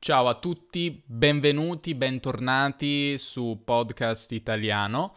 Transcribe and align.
Ciao 0.00 0.28
a 0.28 0.38
tutti, 0.38 1.02
benvenuti, 1.04 1.96
bentornati 1.96 3.18
su 3.18 3.62
Podcast 3.64 4.30
Italiano. 4.30 5.12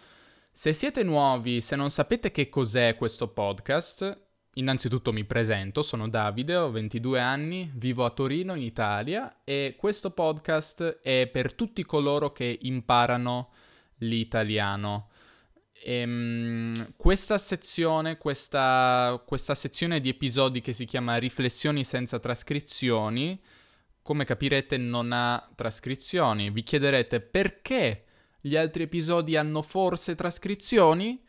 Se 0.52 0.74
siete 0.74 1.04
nuovi, 1.04 1.62
se 1.62 1.76
non 1.76 1.92
sapete 1.92 2.32
che 2.32 2.50
cos'è 2.50 2.96
questo 2.96 3.28
podcast, 3.28 4.20
innanzitutto 4.56 5.14
mi 5.14 5.24
presento, 5.24 5.84
sono 5.84 6.10
Davide, 6.10 6.56
ho 6.56 6.72
22 6.72 7.20
anni, 7.20 7.72
vivo 7.76 8.06
a 8.06 8.10
Torino 8.10 8.56
in 8.56 8.64
Italia 8.64 9.42
e 9.44 9.76
questo 9.78 10.10
podcast 10.10 11.00
è 11.04 11.30
per 11.32 11.54
tutti 11.54 11.86
coloro 11.86 12.32
che 12.32 12.58
imparano 12.64 13.52
l'italiano. 14.00 15.10
Ehm, 15.84 16.94
questa 16.98 17.38
sezione, 17.38 18.18
questa, 18.18 19.22
questa 19.28 19.54
sezione 19.54 20.00
di 20.00 20.10
episodi 20.10 20.60
che 20.60 20.74
si 20.74 20.86
chiama 20.86 21.18
Riflessioni 21.18 21.84
senza 21.84 22.18
trascrizioni, 22.18 23.40
come 24.02 24.26
capirete 24.26 24.78
non 24.78 25.12
ha 25.12 25.48
trascrizioni. 25.56 26.50
Vi 26.50 26.64
chiederete 26.64 27.22
perché 27.22 28.06
gli 28.40 28.56
altri 28.56 28.84
episodi 28.84 29.36
hanno 29.36 29.62
forse 29.62 30.16
trascrizioni? 30.16 31.22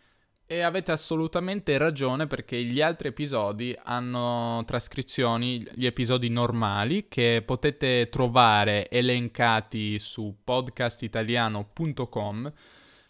E 0.44 0.60
avete 0.60 0.90
assolutamente 0.92 1.78
ragione 1.78 2.26
perché 2.26 2.62
gli 2.62 2.82
altri 2.82 3.08
episodi 3.08 3.74
hanno 3.84 4.62
trascrizioni, 4.66 5.66
gli 5.72 5.86
episodi 5.86 6.28
normali 6.28 7.06
che 7.08 7.42
potete 7.44 8.08
trovare 8.10 8.90
elencati 8.90 9.98
su 9.98 10.36
podcastitaliano.com 10.44 12.52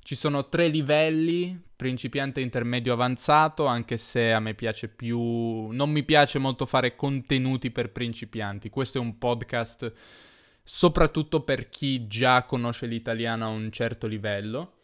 ci 0.02 0.14
sono 0.16 0.48
tre 0.48 0.68
livelli, 0.68 1.60
principiante, 1.76 2.40
intermedio, 2.40 2.92
avanzato, 2.92 3.66
anche 3.66 3.96
se 3.96 4.32
a 4.32 4.40
me 4.40 4.54
piace 4.54 4.88
più... 4.88 5.68
non 5.70 5.90
mi 5.90 6.02
piace 6.02 6.38
molto 6.38 6.66
fare 6.66 6.96
contenuti 6.96 7.70
per 7.70 7.92
principianti. 7.92 8.68
Questo 8.68 8.98
è 8.98 9.00
un 9.00 9.18
podcast 9.18 9.92
soprattutto 10.64 11.42
per 11.42 11.68
chi 11.68 12.06
già 12.06 12.44
conosce 12.44 12.86
l'italiano 12.86 13.44
a 13.44 13.48
un 13.48 13.70
certo 13.70 14.06
livello. 14.06 14.74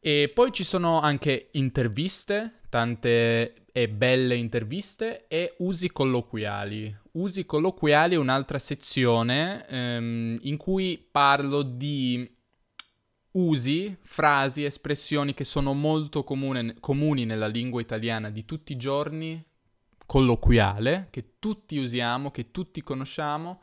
E 0.00 0.30
poi 0.32 0.52
ci 0.52 0.64
sono 0.64 1.00
anche 1.00 1.48
interviste, 1.52 2.60
tante 2.70 3.66
e 3.72 3.88
belle 3.88 4.36
interviste, 4.36 5.26
e 5.28 5.54
usi 5.58 5.90
colloquiali. 5.90 6.96
Usi 7.12 7.44
colloquiali 7.44 8.14
è 8.14 8.18
un'altra 8.18 8.58
sezione 8.58 9.66
ehm, 9.68 10.38
in 10.42 10.56
cui 10.56 11.04
parlo 11.10 11.62
di 11.62 12.36
usi 13.32 13.96
frasi, 14.00 14.64
espressioni 14.64 15.34
che 15.34 15.44
sono 15.44 15.74
molto 15.74 16.24
comune, 16.24 16.76
comuni 16.80 17.24
nella 17.24 17.46
lingua 17.46 17.80
italiana 17.80 18.30
di 18.30 18.44
tutti 18.44 18.72
i 18.72 18.76
giorni, 18.76 19.44
colloquiale, 20.06 21.08
che 21.10 21.34
tutti 21.38 21.76
usiamo, 21.76 22.30
che 22.30 22.50
tutti 22.50 22.82
conosciamo, 22.82 23.60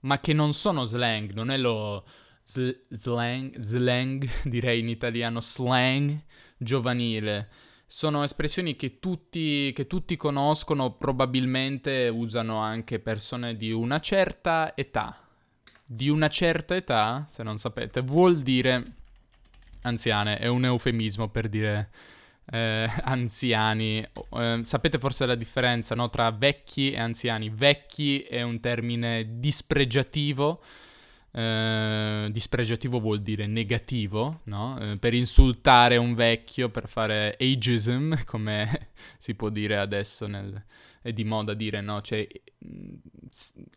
ma 0.00 0.18
che 0.18 0.32
non 0.32 0.52
sono 0.52 0.84
slang, 0.84 1.32
non 1.32 1.50
è 1.50 1.56
lo 1.56 2.04
sl- 2.42 2.86
slang, 2.88 3.58
slang, 3.60 4.28
direi 4.44 4.80
in 4.80 4.88
italiano 4.88 5.40
slang 5.40 6.20
giovanile. 6.56 7.48
Sono 7.86 8.24
espressioni 8.24 8.74
che 8.74 8.98
tutti, 8.98 9.70
che 9.72 9.86
tutti 9.86 10.16
conoscono, 10.16 10.96
probabilmente 10.96 12.08
usano 12.08 12.58
anche 12.58 12.98
persone 12.98 13.56
di 13.56 13.70
una 13.70 14.00
certa 14.00 14.74
età. 14.74 15.18
Di 15.86 16.08
una 16.08 16.28
certa 16.28 16.74
età, 16.74 17.26
se 17.28 17.42
non 17.42 17.58
sapete, 17.58 18.00
vuol 18.00 18.40
dire 18.40 18.82
anziane, 19.84 20.38
è 20.38 20.48
un 20.48 20.64
eufemismo 20.64 21.28
per 21.28 21.48
dire 21.48 21.90
eh, 22.50 22.88
anziani. 23.04 24.06
Eh, 24.32 24.60
sapete 24.64 24.98
forse 24.98 25.26
la 25.26 25.34
differenza 25.34 25.94
no, 25.94 26.10
tra 26.10 26.30
vecchi 26.30 26.92
e 26.92 26.98
anziani? 26.98 27.50
Vecchi 27.50 28.20
è 28.20 28.42
un 28.42 28.60
termine 28.60 29.38
dispregiativo. 29.38 30.62
Uh, 31.34 32.30
dispregiativo 32.30 33.00
vuol 33.00 33.20
dire 33.20 33.48
negativo, 33.48 34.42
no? 34.44 34.78
Uh, 34.80 34.98
per 35.00 35.14
insultare 35.14 35.96
un 35.96 36.14
vecchio, 36.14 36.68
per 36.68 36.86
fare 36.86 37.36
ageism, 37.40 38.14
come 38.24 38.90
si 39.18 39.34
può 39.34 39.48
dire 39.48 39.78
adesso, 39.78 40.28
nel, 40.28 40.64
è 41.02 41.12
di 41.12 41.24
moda 41.24 41.52
dire, 41.54 41.80
no? 41.80 42.00
C'è, 42.00 42.24
mh, 42.58 42.94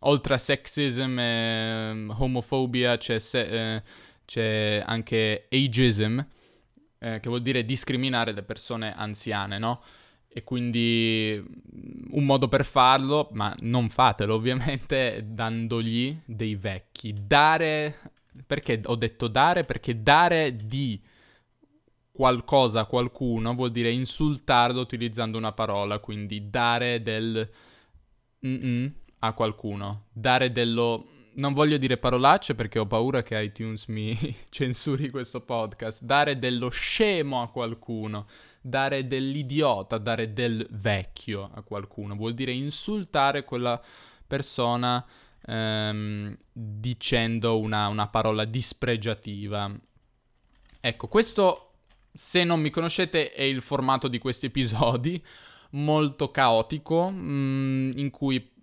oltre 0.00 0.34
a 0.34 0.38
sexism 0.38 1.18
e 1.18 1.90
um, 1.90 2.14
homofobia, 2.16 2.96
c'è 2.96 3.18
se- 3.18 3.82
uh, 3.84 3.88
c'è 4.28 4.82
anche 4.84 5.48
ageism, 5.50 6.22
eh, 6.98 7.18
che 7.18 7.28
vuol 7.30 7.40
dire 7.40 7.64
discriminare 7.64 8.32
le 8.32 8.42
persone 8.42 8.94
anziane, 8.94 9.56
no? 9.58 9.82
E 10.28 10.44
quindi 10.44 11.42
mm, 11.42 12.08
un 12.10 12.26
modo 12.26 12.46
per 12.46 12.66
farlo, 12.66 13.30
ma 13.32 13.56
non 13.60 13.88
fatelo 13.88 14.34
ovviamente, 14.36 15.24
dandogli 15.26 16.14
dei 16.26 16.56
vecchi. 16.56 17.14
Dare, 17.26 18.12
perché 18.46 18.82
ho 18.84 18.96
detto 18.96 19.28
dare? 19.28 19.64
Perché 19.64 20.02
dare 20.02 20.54
di 20.54 21.00
qualcosa 22.12 22.80
a 22.80 22.84
qualcuno 22.84 23.54
vuol 23.54 23.70
dire 23.70 23.90
insultarlo 23.90 24.80
utilizzando 24.80 25.38
una 25.38 25.52
parola, 25.52 26.00
quindi 26.00 26.50
dare 26.50 27.00
del 27.00 27.50
a 29.20 29.32
qualcuno, 29.32 30.04
dare 30.12 30.52
dello 30.52 31.06
non 31.38 31.52
voglio 31.52 31.76
dire 31.76 31.96
parolacce 31.96 32.54
perché 32.54 32.78
ho 32.78 32.86
paura 32.86 33.22
che 33.22 33.40
iTunes 33.40 33.86
mi 33.86 34.16
censuri 34.50 35.10
questo 35.10 35.40
podcast. 35.40 36.02
Dare 36.02 36.38
dello 36.38 36.68
scemo 36.68 37.42
a 37.42 37.48
qualcuno, 37.48 38.26
dare 38.60 39.06
dell'idiota, 39.06 39.98
dare 39.98 40.32
del 40.32 40.66
vecchio 40.70 41.50
a 41.54 41.62
qualcuno, 41.62 42.14
vuol 42.14 42.34
dire 42.34 42.52
insultare 42.52 43.44
quella 43.44 43.80
persona 44.26 45.04
ehm, 45.46 46.36
dicendo 46.52 47.58
una, 47.58 47.86
una 47.88 48.08
parola 48.08 48.44
dispregiativa. 48.44 49.72
Ecco, 50.80 51.08
questo, 51.08 51.72
se 52.12 52.44
non 52.44 52.60
mi 52.60 52.70
conoscete, 52.70 53.32
è 53.32 53.42
il 53.42 53.62
formato 53.62 54.08
di 54.08 54.18
questi 54.18 54.46
episodi, 54.46 55.22
molto 55.72 56.30
caotico, 56.30 57.10
mh, 57.10 57.16
mm, 57.16 57.90
in 57.94 58.10
cui 58.10 58.56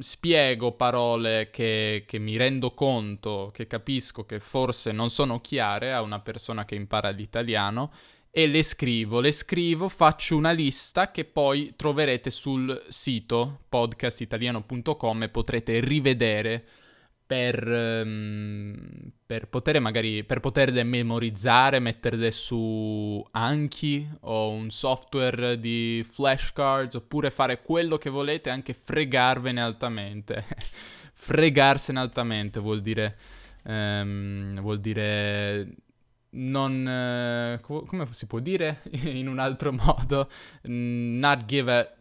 spiego 0.00 0.72
parole 0.72 1.50
che, 1.50 2.04
che, 2.06 2.18
mi 2.18 2.36
rendo 2.36 2.72
conto, 2.72 3.50
che 3.52 3.66
capisco 3.66 4.24
che 4.24 4.40
forse 4.40 4.92
non 4.92 5.10
sono 5.10 5.40
chiare 5.40 5.92
a 5.92 6.02
una 6.02 6.20
persona 6.20 6.64
che 6.64 6.74
impara 6.74 7.10
l'italiano 7.10 7.92
e 8.30 8.46
le 8.46 8.62
scrivo, 8.62 9.20
le 9.20 9.32
scrivo, 9.32 9.88
faccio 9.88 10.36
una 10.36 10.52
lista 10.52 11.10
che 11.10 11.24
poi 11.24 11.74
troverete 11.74 12.30
sul 12.30 12.80
sito 12.88 13.62
podcastitaliano.com 13.68 15.22
e 15.24 15.28
potrete 15.28 15.80
rivedere 15.80 16.64
per, 17.30 17.64
um, 17.64 18.74
per 19.24 19.46
poter 19.46 19.78
magari 19.78 20.24
per 20.24 20.40
poterle 20.40 20.82
memorizzare, 20.82 21.78
metterle 21.78 22.32
su 22.32 23.24
Anki 23.30 24.04
o 24.22 24.50
un 24.50 24.70
software 24.70 25.56
di 25.60 26.04
flashcards 26.10 26.96
oppure 26.96 27.30
fare 27.30 27.62
quello 27.62 27.98
che 27.98 28.10
volete, 28.10 28.50
anche 28.50 28.74
fregarvene 28.74 29.62
altamente. 29.62 30.44
Fregarsene 31.14 32.00
altamente 32.00 32.58
vuol 32.58 32.80
dire 32.80 33.16
um, 33.62 34.60
vuol 34.60 34.80
dire 34.80 35.68
non 36.30 37.60
co- 37.62 37.84
come 37.84 38.08
si 38.10 38.26
può 38.26 38.40
dire 38.40 38.82
in 39.04 39.28
un 39.28 39.38
altro 39.38 39.70
modo 39.70 40.28
not 40.62 41.44
give 41.44 41.72
a 41.72 41.99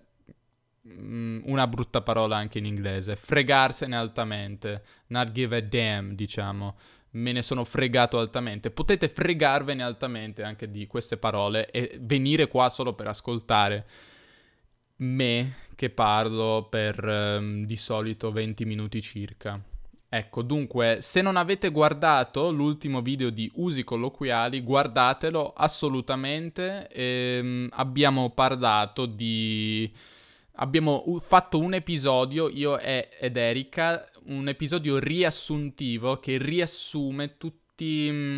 una 0.84 1.68
brutta 1.68 2.02
parola 2.02 2.38
anche 2.38 2.58
in 2.58 2.66
inglese, 2.66 3.16
fregarsene 3.16 3.96
altamente, 3.96 4.84
not 5.08 5.32
give 5.32 5.56
a 5.56 5.62
damn, 5.62 6.14
diciamo, 6.14 6.76
me 7.12 7.32
ne 7.32 7.42
sono 7.42 7.64
fregato 7.64 8.20
altamente. 8.20 8.72
Potete 8.72 9.10
fregarvene 9.10 9.84
altamente 9.84 10.44
anche 10.44 10.70
di 10.70 10.88
queste 10.88 11.18
parole 11.18 11.70
e 11.72 11.98
venire 12.02 12.48
qua 12.48 12.70
solo 12.70 12.94
per 12.94 13.08
ascoltare 13.08 13.86
me 14.98 15.56
che 15.76 15.90
parlo 15.90 16.68
per 16.70 17.04
um, 17.04 17.66
di 17.66 17.78
solito 17.78 18.32
20 18.32 18.66
minuti 18.66 19.02
circa. 19.02 19.62
Ecco, 20.12 20.42
dunque, 20.42 20.98
se 21.02 21.22
non 21.22 21.38
avete 21.38 21.70
guardato 21.70 22.52
l'ultimo 22.52 23.02
video 23.02 23.30
di 23.30 23.50
usi 23.56 23.84
colloquiali, 23.84 24.62
guardatelo 24.62 25.54
assolutamente. 25.54 26.88
Ehm, 26.88 27.68
abbiamo 27.74 28.32
parlato 28.32 29.06
di 29.06 29.90
abbiamo 30.60 31.04
fatto 31.20 31.60
un 31.60 31.74
episodio, 31.74 32.50
io 32.50 32.78
ed 32.80 33.36
Erika, 33.36 34.10
un 34.26 34.48
episodio 34.48 34.98
riassuntivo 34.98 36.20
che 36.20 36.38
riassume 36.38 37.38
tutti, 37.38 38.10
mm, 38.12 38.38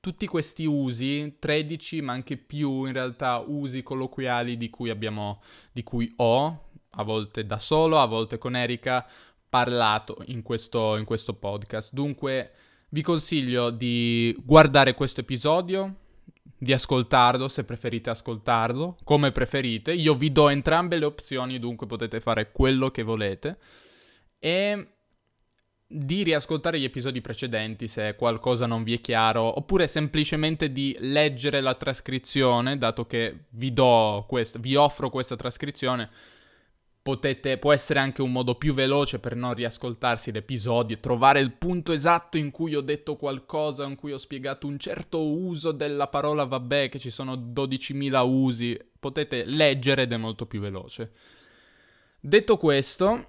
tutti 0.00 0.26
questi 0.26 0.64
usi, 0.66 1.36
13 1.38 2.00
ma 2.02 2.12
anche 2.12 2.36
più 2.36 2.84
in 2.84 2.92
realtà 2.92 3.38
usi 3.38 3.82
colloquiali 3.82 4.56
di 4.56 4.68
cui 4.68 4.90
abbiamo, 4.90 5.42
di 5.72 5.82
cui 5.82 6.12
ho, 6.16 6.68
a 6.90 7.02
volte 7.02 7.46
da 7.46 7.58
solo, 7.58 8.00
a 8.00 8.06
volte 8.06 8.38
con 8.38 8.56
Erika, 8.56 9.06
parlato 9.48 10.22
in 10.26 10.42
questo, 10.42 10.96
in 10.96 11.04
questo 11.04 11.34
podcast. 11.34 11.92
Dunque 11.92 12.50
vi 12.90 13.02
consiglio 13.02 13.70
di 13.70 14.36
guardare 14.44 14.94
questo 14.94 15.20
episodio, 15.20 16.02
di 16.64 16.72
ascoltarlo 16.72 17.46
se 17.46 17.62
preferite 17.62 18.10
ascoltarlo, 18.10 18.96
come 19.04 19.30
preferite. 19.30 19.92
Io 19.92 20.14
vi 20.14 20.32
do 20.32 20.48
entrambe 20.48 20.98
le 20.98 21.04
opzioni, 21.04 21.60
dunque 21.60 21.86
potete 21.86 22.18
fare 22.20 22.50
quello 22.50 22.90
che 22.90 23.02
volete. 23.02 23.58
E 24.40 24.88
di 25.86 26.22
riascoltare 26.22 26.80
gli 26.80 26.84
episodi 26.84 27.20
precedenti 27.20 27.86
se 27.86 28.16
qualcosa 28.16 28.66
non 28.66 28.82
vi 28.82 28.94
è 28.94 29.00
chiaro, 29.00 29.58
oppure 29.58 29.86
semplicemente 29.86 30.72
di 30.72 30.96
leggere 30.98 31.60
la 31.60 31.74
trascrizione, 31.74 32.78
dato 32.78 33.06
che 33.06 33.44
vi 33.50 33.72
do 33.72 34.24
questa, 34.26 34.58
vi 34.58 34.74
offro 34.74 35.10
questa 35.10 35.36
trascrizione. 35.36 36.10
Potete, 37.04 37.58
può 37.58 37.70
essere 37.70 38.00
anche 38.00 38.22
un 38.22 38.32
modo 38.32 38.54
più 38.54 38.72
veloce 38.72 39.18
per 39.18 39.36
non 39.36 39.52
riascoltarsi 39.52 40.32
l'episodio, 40.32 40.98
trovare 40.98 41.40
il 41.40 41.52
punto 41.52 41.92
esatto 41.92 42.38
in 42.38 42.50
cui 42.50 42.74
ho 42.74 42.80
detto 42.80 43.16
qualcosa, 43.16 43.84
in 43.84 43.94
cui 43.94 44.12
ho 44.12 44.16
spiegato 44.16 44.66
un 44.66 44.78
certo 44.78 45.22
uso 45.22 45.70
della 45.70 46.08
parola 46.08 46.44
vabbè, 46.44 46.88
che 46.88 46.98
ci 46.98 47.10
sono 47.10 47.34
12.000 47.34 48.26
usi. 48.26 48.78
Potete 48.98 49.44
leggere 49.44 50.04
ed 50.04 50.12
è 50.12 50.16
molto 50.16 50.46
più 50.46 50.60
veloce. 50.60 51.12
Detto 52.18 52.56
questo, 52.56 53.26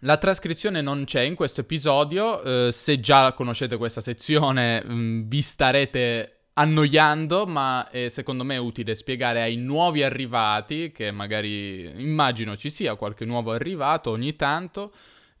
la 0.00 0.16
trascrizione 0.16 0.80
non 0.80 1.04
c'è 1.04 1.20
in 1.20 1.34
questo 1.34 1.60
episodio, 1.60 2.42
eh, 2.42 2.72
se 2.72 3.00
già 3.00 3.34
conoscete 3.34 3.76
questa 3.76 4.00
sezione 4.00 4.82
mh, 4.82 4.94
mm, 4.94 5.20
vi 5.28 5.42
starete 5.42 6.41
annoiando, 6.54 7.46
ma 7.46 7.88
eh, 7.90 8.08
secondo 8.08 8.44
me 8.44 8.56
è 8.56 8.58
utile 8.58 8.94
spiegare 8.94 9.42
ai 9.42 9.56
nuovi 9.56 10.02
arrivati, 10.02 10.92
che 10.92 11.10
magari 11.10 11.84
immagino 12.00 12.56
ci 12.56 12.70
sia 12.70 12.94
qualche 12.94 13.24
nuovo 13.24 13.52
arrivato 13.52 14.10
ogni 14.10 14.36
tanto, 14.36 14.92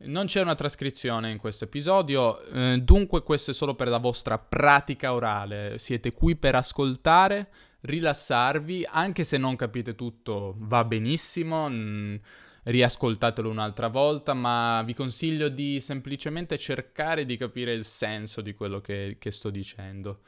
non 0.04 0.26
c'è 0.26 0.40
una 0.40 0.54
trascrizione 0.54 1.30
in 1.30 1.38
questo 1.38 1.64
episodio, 1.64 2.42
eh, 2.44 2.78
dunque 2.82 3.22
questo 3.22 3.52
è 3.52 3.54
solo 3.54 3.74
per 3.74 3.88
la 3.88 3.98
vostra 3.98 4.38
pratica 4.38 5.12
orale, 5.12 5.78
siete 5.78 6.12
qui 6.12 6.34
per 6.34 6.54
ascoltare, 6.54 7.50
rilassarvi, 7.82 8.86
anche 8.90 9.24
se 9.24 9.38
non 9.38 9.56
capite 9.56 9.94
tutto 9.94 10.54
va 10.58 10.84
benissimo. 10.84 11.68
Mh, 11.68 12.20
riascoltatelo 12.64 13.48
un'altra 13.50 13.88
volta, 13.88 14.34
ma 14.34 14.82
vi 14.84 14.94
consiglio 14.94 15.48
di 15.48 15.80
semplicemente 15.80 16.58
cercare 16.58 17.24
di 17.24 17.36
capire 17.36 17.72
il 17.72 17.84
senso 17.84 18.40
di 18.40 18.54
quello 18.54 18.80
che, 18.80 19.16
che 19.18 19.30
sto 19.30 19.50
dicendo. 19.50 20.20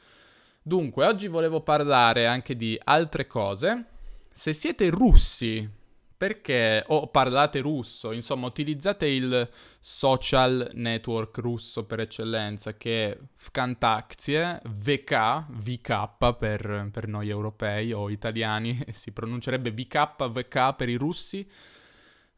Dunque, 0.67 1.05
oggi 1.05 1.27
volevo 1.27 1.61
parlare 1.61 2.25
anche 2.25 2.55
di 2.55 2.75
altre 2.85 3.27
cose. 3.27 3.85
Se 4.31 4.51
siete 4.51 4.89
russi, 4.89 5.69
perché 6.17 6.83
o 6.87 7.05
parlate 7.05 7.59
russo, 7.59 8.11
insomma, 8.11 8.47
utilizzate 8.47 9.05
il 9.05 9.47
social 9.79 10.71
network 10.73 11.37
russo 11.37 11.85
per 11.85 11.99
eccellenza 11.99 12.75
che 12.77 13.11
è 13.11 13.17
Vkontakte, 13.43 14.61
VK, 14.63 15.45
VK 15.49 16.35
per, 16.35 16.89
per 16.91 17.07
noi 17.07 17.29
europei 17.29 17.93
o 17.93 18.09
italiani, 18.09 18.83
si 18.89 19.11
pronuncerebbe 19.11 19.69
VK, 19.69 20.29
VK 20.31 20.75
per 20.75 20.89
i 20.89 20.95
russi 20.95 21.47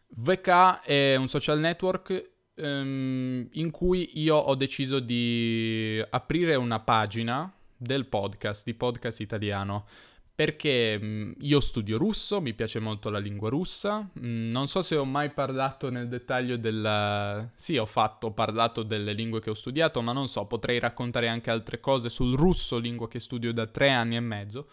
VK 0.10 0.82
è 0.84 1.16
un 1.16 1.30
social 1.30 1.60
network 1.60 2.32
um, 2.56 3.48
in 3.52 3.72
cui 3.72 4.20
io 4.20 4.36
ho 4.36 4.56
deciso 4.56 5.00
di 5.00 6.04
aprire 6.10 6.56
una 6.56 6.82
pagina 6.82 7.50
del 7.78 8.08
podcast, 8.08 8.64
di 8.66 8.74
podcast 8.74 9.20
italiano, 9.20 9.86
perché 10.34 11.00
um, 11.02 11.34
io 11.40 11.60
studio 11.60 11.98
russo, 11.98 12.42
mi 12.42 12.54
piace 12.54 12.80
molto 12.80 13.10
la 13.10 13.18
lingua 13.18 13.50
russa, 13.50 14.08
um, 14.20 14.50
non 14.52 14.68
so 14.68 14.82
se 14.82 14.96
ho 14.96 15.06
mai 15.06 15.32
parlato 15.32 15.90
nel 15.90 16.08
dettaglio 16.08 16.58
della... 16.58 17.50
Sì, 17.56 17.78
ho 17.78 17.86
fatto, 17.86 18.28
ho 18.28 18.32
parlato 18.34 18.84
delle 18.84 19.14
lingue 19.14 19.40
che 19.40 19.50
ho 19.50 19.56
studiato, 19.56 20.02
ma 20.02 20.12
non 20.12 20.28
so, 20.28 20.46
potrei 20.46 20.80
raccontare 20.80 21.28
anche 21.28 21.50
altre 21.50 21.80
cose 21.80 22.10
sul 22.10 22.36
russo, 22.36 22.78
lingua 22.78 23.08
che 23.08 23.20
studio 23.20 23.52
da 23.52 23.66
tre 23.66 23.90
anni 23.90 24.16
e 24.16 24.20
mezzo. 24.20 24.68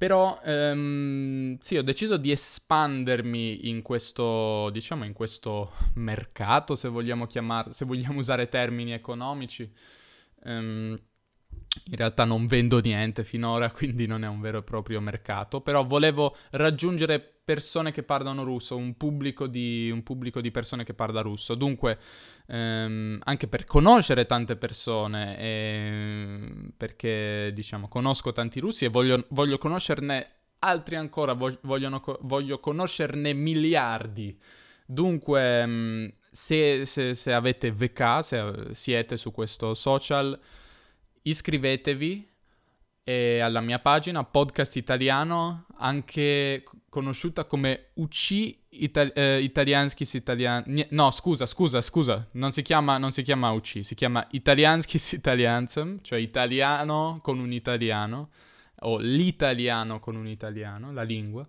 Però 0.00 0.40
ehm, 0.42 1.58
sì, 1.60 1.76
ho 1.76 1.82
deciso 1.82 2.16
di 2.16 2.30
espandermi 2.30 3.68
in 3.68 3.82
questo, 3.82 4.70
diciamo, 4.70 5.04
in 5.04 5.12
questo 5.12 5.72
mercato, 5.94 6.74
se 6.74 6.88
vogliamo 6.88 7.26
chiamarlo, 7.26 7.72
se 7.72 7.84
vogliamo 7.84 8.18
usare 8.18 8.48
termini 8.48 8.92
economici. 8.92 9.70
Um, 10.44 10.98
in 11.84 11.96
realtà 11.96 12.24
non 12.24 12.46
vendo 12.46 12.80
niente 12.80 13.24
finora, 13.24 13.70
quindi 13.72 14.06
non 14.06 14.24
è 14.24 14.28
un 14.28 14.40
vero 14.40 14.58
e 14.58 14.62
proprio 14.62 15.00
mercato, 15.00 15.60
però 15.60 15.84
volevo 15.84 16.36
raggiungere 16.50 17.20
persone 17.44 17.90
che 17.90 18.02
parlano 18.02 18.44
russo, 18.44 18.76
un 18.76 18.96
pubblico 18.96 19.46
di, 19.46 19.90
un 19.90 20.02
pubblico 20.02 20.40
di 20.40 20.50
persone 20.50 20.84
che 20.84 20.94
parla 20.94 21.20
russo. 21.20 21.54
Dunque, 21.54 21.98
ehm, 22.46 23.18
anche 23.24 23.48
per 23.48 23.64
conoscere 23.64 24.26
tante 24.26 24.56
persone, 24.56 25.38
e, 25.38 26.72
perché 26.76 27.50
diciamo 27.52 27.88
conosco 27.88 28.32
tanti 28.32 28.60
russi 28.60 28.84
e 28.84 28.88
voglio, 28.88 29.24
voglio 29.30 29.58
conoscerne 29.58 30.28
altri 30.60 30.96
ancora, 30.96 31.32
vogliono, 31.34 32.02
voglio 32.20 32.60
conoscerne 32.60 33.32
miliardi. 33.32 34.38
Dunque, 34.86 35.66
mm, 35.66 36.06
se, 36.30 36.84
se, 36.84 37.14
se 37.14 37.32
avete 37.32 37.72
VK, 37.72 38.18
se 38.22 38.54
siete 38.72 39.16
su 39.16 39.32
questo 39.32 39.74
social, 39.74 40.38
iscrivetevi 41.22 42.28
alla 43.10 43.60
mia 43.60 43.80
pagina 43.80 44.22
podcast 44.22 44.76
italiano, 44.76 45.66
anche 45.78 46.62
conosciuta 46.88 47.44
come 47.44 47.90
UC 47.94 48.58
Ital- 48.70 49.12
eh, 49.14 49.40
Italian... 49.40 49.88
No, 50.90 51.10
scusa, 51.10 51.46
scusa, 51.46 51.80
scusa, 51.80 52.28
non 52.32 52.52
si 52.52 52.62
chiama, 52.62 52.98
non 52.98 53.10
si 53.10 53.22
chiama 53.22 53.50
UC, 53.50 53.80
si 53.82 53.94
chiama 53.94 54.24
Italianskis 54.30 55.12
Italiansem, 55.12 55.98
cioè 56.02 56.20
italiano 56.20 57.18
con 57.22 57.38
un 57.40 57.52
italiano, 57.52 58.30
o 58.80 58.98
l'italiano 58.98 59.98
con 59.98 60.14
un 60.14 60.28
italiano, 60.28 60.92
la 60.92 61.02
lingua. 61.02 61.46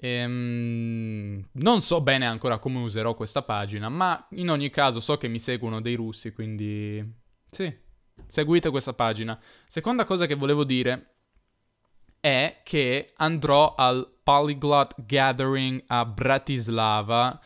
Ehm, 0.00 1.48
non 1.52 1.80
so 1.82 2.00
bene 2.00 2.26
ancora 2.26 2.58
come 2.58 2.78
userò 2.78 3.14
questa 3.14 3.42
pagina, 3.42 3.88
ma 3.88 4.26
in 4.30 4.48
ogni 4.48 4.70
caso 4.70 5.00
so 5.00 5.18
che 5.18 5.28
mi 5.28 5.38
seguono 5.38 5.80
dei 5.82 5.96
russi, 5.96 6.32
quindi 6.32 7.04
sì, 7.50 7.70
Seguite 8.28 8.70
questa 8.70 8.92
pagina. 8.92 9.38
Seconda 9.66 10.04
cosa 10.04 10.26
che 10.26 10.34
volevo 10.34 10.64
dire 10.64 11.14
è 12.20 12.60
che 12.62 13.12
andrò 13.16 13.74
al 13.74 14.08
Polyglot 14.22 15.06
Gathering 15.06 15.84
a 15.86 16.04
Bratislava 16.04 17.40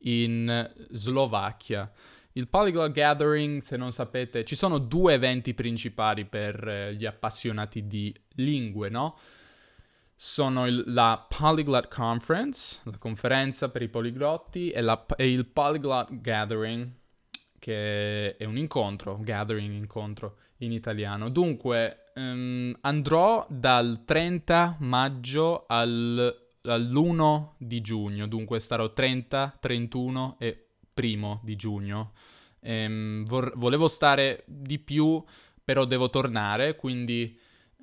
in 0.00 0.70
Slovacchia. 0.90 1.90
Il 2.32 2.50
Polyglot 2.50 2.92
Gathering, 2.92 3.62
se 3.62 3.78
non 3.78 3.92
sapete, 3.92 4.44
ci 4.44 4.56
sono 4.56 4.76
due 4.76 5.14
eventi 5.14 5.54
principali 5.54 6.26
per 6.26 6.68
eh, 6.68 6.94
gli 6.94 7.06
appassionati 7.06 7.86
di 7.86 8.14
lingue, 8.34 8.90
no? 8.90 9.16
Sono 10.14 10.66
il, 10.66 10.84
la 10.88 11.26
Polyglot 11.26 11.88
Conference, 11.88 12.80
la 12.84 12.98
conferenza 12.98 13.70
per 13.70 13.80
i 13.80 13.88
poliglotti, 13.88 14.70
e, 14.70 14.82
la, 14.82 15.06
e 15.16 15.30
il 15.32 15.46
Polyglot 15.46 16.20
Gathering, 16.20 16.90
che 17.66 18.36
è 18.36 18.44
un 18.44 18.56
incontro, 18.58 19.18
gathering 19.20 19.72
incontro 19.72 20.36
in 20.58 20.70
italiano. 20.70 21.30
Dunque, 21.30 22.12
um, 22.14 22.72
andrò 22.82 23.44
dal 23.50 24.04
30 24.04 24.76
maggio 24.78 25.64
al, 25.66 26.52
all'1 26.62 27.54
di 27.58 27.80
giugno, 27.80 28.28
dunque 28.28 28.60
starò 28.60 28.92
30, 28.92 29.56
31 29.58 30.36
e 30.38 30.66
1 30.94 31.40
di 31.42 31.56
giugno. 31.56 32.12
Um, 32.60 33.24
vor- 33.24 33.54
volevo 33.56 33.88
stare 33.88 34.44
di 34.46 34.78
più, 34.78 35.20
però 35.64 35.86
devo 35.86 36.08
tornare, 36.08 36.76
quindi 36.76 37.36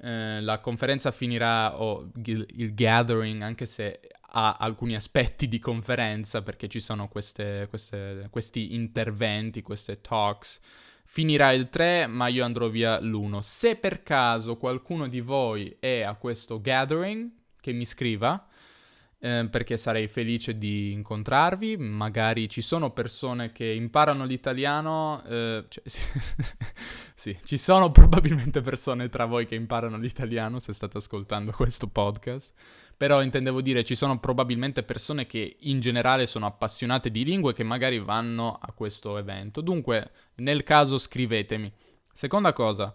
eh, 0.04 0.42
la 0.42 0.60
conferenza 0.60 1.12
finirà, 1.12 1.80
o 1.80 2.12
il, 2.26 2.74
gathering, 2.74 3.42
anche 3.42 3.66
se 3.66 4.02
ha 4.36 4.58
alcuni 4.60 4.96
aspetti 4.96 5.48
di 5.48 5.60
conferenza 5.60 6.42
perché 6.42 6.68
ci 6.68 6.82
sono 6.82 7.08
queste, 7.08 7.68
queste, 7.70 8.28
questi 8.30 8.76
interventi, 8.76 9.62
queste 9.62 10.02
talks. 10.02 10.60
Finirà 11.06 11.54
il 11.54 11.70
3, 11.70 12.08
ma 12.08 12.28
io 12.28 12.44
andrò 12.44 12.68
via 12.68 13.00
l'1. 13.00 13.40
Se 13.40 13.78
per 13.78 14.04
caso 14.04 14.58
qualcuno 14.58 15.08
di 15.08 15.22
voi 15.22 15.74
è 15.80 16.02
a 16.02 16.16
questo 16.16 16.60
gathering, 16.60 17.30
che 17.62 17.72
mi 17.72 17.86
scriva, 17.86 18.46
eh, 19.20 19.48
perché 19.50 19.78
sarei 19.78 20.10
felice 20.10 20.58
di 20.58 20.92
incontrarvi. 20.92 21.78
Magari 21.78 22.50
ci 22.50 22.60
sono 22.60 22.92
persone 22.92 23.54
che 23.54 23.66
imparano 23.72 24.26
l'italiano, 24.26 25.24
eh, 25.26 25.64
cioè, 25.70 25.84
sì, 27.24 27.38
ci 27.46 27.58
sono 27.58 27.90
probabilmente 27.94 28.60
persone 28.60 29.08
tra 29.08 29.24
voi 29.24 29.46
che 29.46 29.56
imparano 29.56 29.96
l'italiano 29.96 30.60
se 30.60 30.74
state 30.74 30.98
ascoltando 30.98 31.54
questo 31.54 31.88
podcast. 31.88 32.52
Però 32.98 33.22
intendevo 33.24 33.62
dire, 33.62 33.86
ci 33.86 33.96
sono 33.96 34.20
probabilmente 34.20 34.84
persone 34.84 35.26
che 35.26 35.56
in 35.62 35.80
generale 35.80 36.26
sono 36.26 36.48
appassionate 36.48 37.10
di 37.10 37.24
lingue 37.24 37.54
che 37.54 37.64
magari 37.64 37.98
vanno 38.00 38.60
a 38.62 38.74
questo 38.74 39.18
evento. 39.18 39.62
Dunque, 39.62 40.12
nel 40.36 40.64
caso 40.64 40.98
scrivetemi. 40.98 41.72
Seconda 42.12 42.52
cosa, 42.52 42.94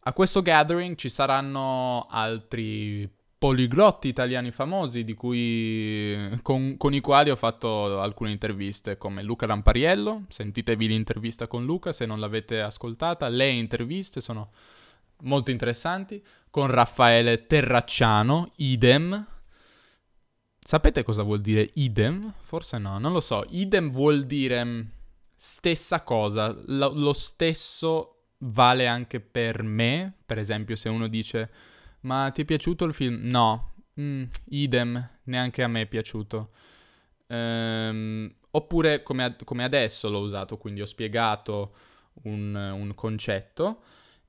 a 0.00 0.12
questo 0.12 0.42
gathering 0.42 0.96
ci 0.96 1.08
saranno 1.08 2.08
altri 2.10 3.08
poliglotti 3.42 4.06
italiani 4.06 4.52
famosi 4.52 5.02
cui, 5.14 6.38
con, 6.42 6.76
con, 6.76 6.94
i 6.94 7.00
quali 7.00 7.28
ho 7.28 7.34
fatto 7.34 8.00
alcune 8.00 8.30
interviste, 8.30 8.96
come 8.96 9.24
Luca 9.24 9.46
Lampariello. 9.46 10.26
Sentitevi 10.28 10.86
l'intervista 10.86 11.48
con 11.48 11.64
Luca 11.64 11.92
se 11.92 12.06
non 12.06 12.20
l'avete 12.20 12.60
ascoltata. 12.60 13.26
Le 13.26 13.48
interviste 13.48 14.20
sono 14.20 14.52
molto 15.22 15.50
interessanti, 15.50 16.24
con 16.50 16.68
Raffaele 16.68 17.46
Terracciano, 17.46 18.52
idem. 18.58 19.26
Sapete 20.60 21.02
cosa 21.02 21.24
vuol 21.24 21.40
dire 21.40 21.68
idem? 21.74 22.34
Forse 22.42 22.78
no, 22.78 23.00
non 23.00 23.10
lo 23.10 23.20
so. 23.20 23.44
Idem 23.50 23.90
vuol 23.90 24.24
dire... 24.24 24.86
stessa 25.34 26.02
cosa, 26.02 26.56
lo, 26.66 26.92
lo 26.94 27.12
stesso 27.12 28.26
vale 28.38 28.86
anche 28.86 29.18
per 29.18 29.64
me, 29.64 30.12
per 30.24 30.38
esempio 30.38 30.76
se 30.76 30.88
uno 30.88 31.08
dice 31.08 31.50
ma 32.02 32.30
ti 32.30 32.42
è 32.42 32.44
piaciuto 32.44 32.84
il 32.84 32.94
film? 32.94 33.20
No, 33.22 33.72
mm, 34.00 34.24
idem, 34.50 35.08
neanche 35.24 35.62
a 35.62 35.68
me 35.68 35.82
è 35.82 35.86
piaciuto. 35.86 36.50
Ehm, 37.26 38.32
oppure 38.50 39.02
come, 39.02 39.24
ad- 39.24 39.44
come, 39.44 39.64
adesso 39.64 40.08
l'ho 40.08 40.20
usato, 40.20 40.58
quindi 40.58 40.80
ho 40.80 40.86
spiegato 40.86 41.74
un, 42.24 42.54
un 42.54 42.94
concetto 42.94 43.82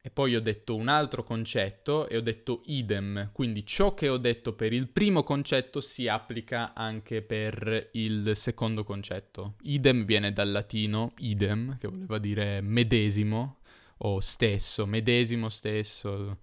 e 0.06 0.10
poi 0.10 0.36
ho 0.36 0.42
detto 0.42 0.76
un 0.76 0.90
altro 0.90 1.24
concetto 1.24 2.10
e 2.10 2.18
ho 2.18 2.22
detto 2.22 2.62
idem, 2.66 3.30
quindi 3.32 3.66
ciò 3.66 3.94
che 3.94 4.10
ho 4.10 4.18
detto 4.18 4.52
per 4.54 4.74
il 4.74 4.90
primo 4.90 5.24
concetto 5.24 5.80
si 5.80 6.10
applica 6.10 6.74
anche 6.74 7.22
per 7.22 7.90
il 7.94 8.32
secondo 8.36 8.84
concetto. 8.84 9.56
Idem 9.62 10.04
viene 10.04 10.34
dal 10.34 10.52
latino 10.52 11.14
idem, 11.20 11.78
che 11.78 11.88
voleva 11.88 12.18
dire 12.18 12.60
medesimo 12.60 13.60
o 14.00 14.20
stesso, 14.20 14.86
medesimo 14.86 15.48
stesso, 15.48 16.40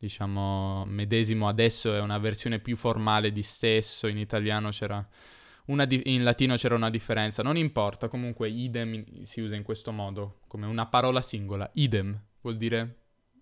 diciamo 0.00 0.84
medesimo 0.86 1.46
adesso 1.46 1.94
è 1.94 2.00
una 2.00 2.16
versione 2.16 2.58
più 2.58 2.74
formale 2.76 3.32
di 3.32 3.42
stesso, 3.42 4.06
in 4.06 4.16
italiano 4.16 4.70
c'era 4.70 5.06
di- 5.86 6.02
in 6.06 6.24
latino 6.24 6.56
c'era 6.56 6.74
una 6.74 6.90
differenza, 6.90 7.42
non 7.42 7.56
importa, 7.56 8.08
comunque 8.08 8.48
idem 8.48 9.22
si 9.22 9.40
usa 9.40 9.54
in 9.54 9.62
questo 9.62 9.92
modo, 9.92 10.40
come 10.48 10.66
una 10.66 10.86
parola 10.86 11.20
singola, 11.20 11.70
idem 11.74 12.18
vuol 12.40 12.56
dire 12.56 12.96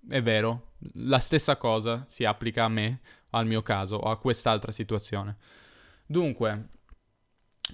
è 0.09 0.21
vero, 0.23 0.73
la 0.95 1.19
stessa 1.19 1.57
cosa 1.57 2.05
si 2.09 2.25
applica 2.25 2.65
a 2.65 2.69
me, 2.69 3.01
al 3.31 3.47
mio 3.47 3.63
caso, 3.63 3.97
o 3.97 4.11
a 4.11 4.19
quest'altra 4.19 4.73
situazione. 4.73 5.37
Dunque, 6.07 6.69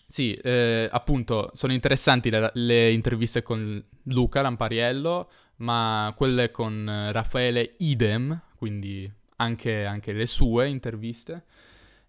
sì, 0.07 0.35
eh, 0.35 0.89
appunto, 0.91 1.51
sono 1.55 1.73
interessanti 1.73 2.31
le, 2.31 2.51
le, 2.55 2.91
interviste 2.93 3.43
con 3.43 3.83
Luca 4.05 4.43
Lampariello, 4.43 5.31
ma 5.57 6.13
quelle 6.17 6.51
con 6.51 7.09
Raffaele 7.13 7.75
Idem, 7.79 8.41
quindi 8.57 9.11
anche, 9.37 9.85
anche 9.85 10.13
le 10.13 10.27
sue 10.27 10.69
interviste. 10.69 11.45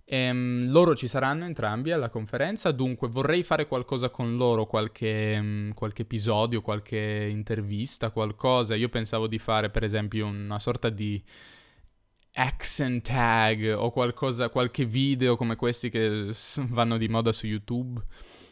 Ehm, 0.07 0.69
loro 0.69 0.95
ci 0.95 1.07
saranno 1.07 1.45
entrambi 1.45 1.91
alla 1.91 2.09
conferenza, 2.09 2.71
dunque 2.71 3.07
vorrei 3.07 3.43
fare 3.43 3.67
qualcosa 3.67 4.09
con 4.09 4.37
loro, 4.37 4.67
qualche, 4.67 5.35
um, 5.39 5.73
qualche, 5.73 6.03
episodio, 6.03 6.61
qualche 6.61 7.27
intervista, 7.29 8.11
qualcosa. 8.11 8.75
Io 8.75 8.89
pensavo 8.89 9.27
di 9.27 9.39
fare 9.39 9.69
per 9.71 9.83
esempio 9.83 10.27
una 10.27 10.59
sorta 10.59 10.89
di 10.89 11.21
accent 12.33 13.03
tag 13.07 13.73
o 13.77 13.91
qualcosa, 13.91 14.49
qualche 14.49 14.85
video 14.85 15.35
come 15.37 15.55
questi 15.55 15.89
che 15.89 16.29
vanno 16.67 16.97
di 16.97 17.07
moda 17.07 17.31
su 17.31 17.47
YouTube. 17.47 18.01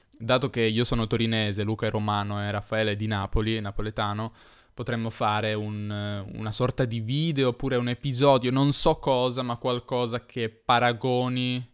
Dato 0.09 0.50
che 0.50 0.62
io 0.62 0.83
sono 0.83 1.05
torinese, 1.05 1.63
Luca 1.63 1.88
è 1.88 1.89
romano 1.91 2.41
e 2.41 2.50
Raffaele 2.50 2.91
è 2.91 2.95
di 2.95 3.07
Napoli, 3.07 3.59
napoletano, 3.59 4.33
potremmo 4.73 5.09
fare 5.09 5.53
un, 5.53 6.25
una 6.33 6.51
sorta 6.51 6.85
di 6.85 6.99
video 6.99 7.49
oppure 7.49 7.75
un 7.75 7.89
episodio, 7.89 8.51
non 8.51 8.71
so 8.71 8.95
cosa, 8.95 9.41
ma 9.41 9.57
qualcosa 9.57 10.25
che 10.25 10.49
paragoni 10.49 11.71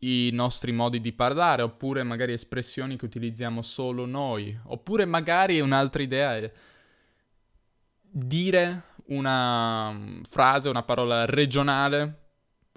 i 0.00 0.30
nostri 0.32 0.72
modi 0.72 1.00
di 1.00 1.12
parlare, 1.12 1.62
oppure 1.62 2.02
magari 2.02 2.32
espressioni 2.32 2.96
che 2.96 3.06
utilizziamo 3.06 3.62
solo 3.62 4.04
noi, 4.04 4.56
oppure 4.64 5.04
magari 5.04 5.60
un'altra 5.60 6.02
idea 6.02 6.36
è 6.36 6.52
dire 8.00 8.82
una 9.06 9.94
frase, 10.24 10.68
una 10.68 10.82
parola 10.82 11.24
regionale 11.24 12.24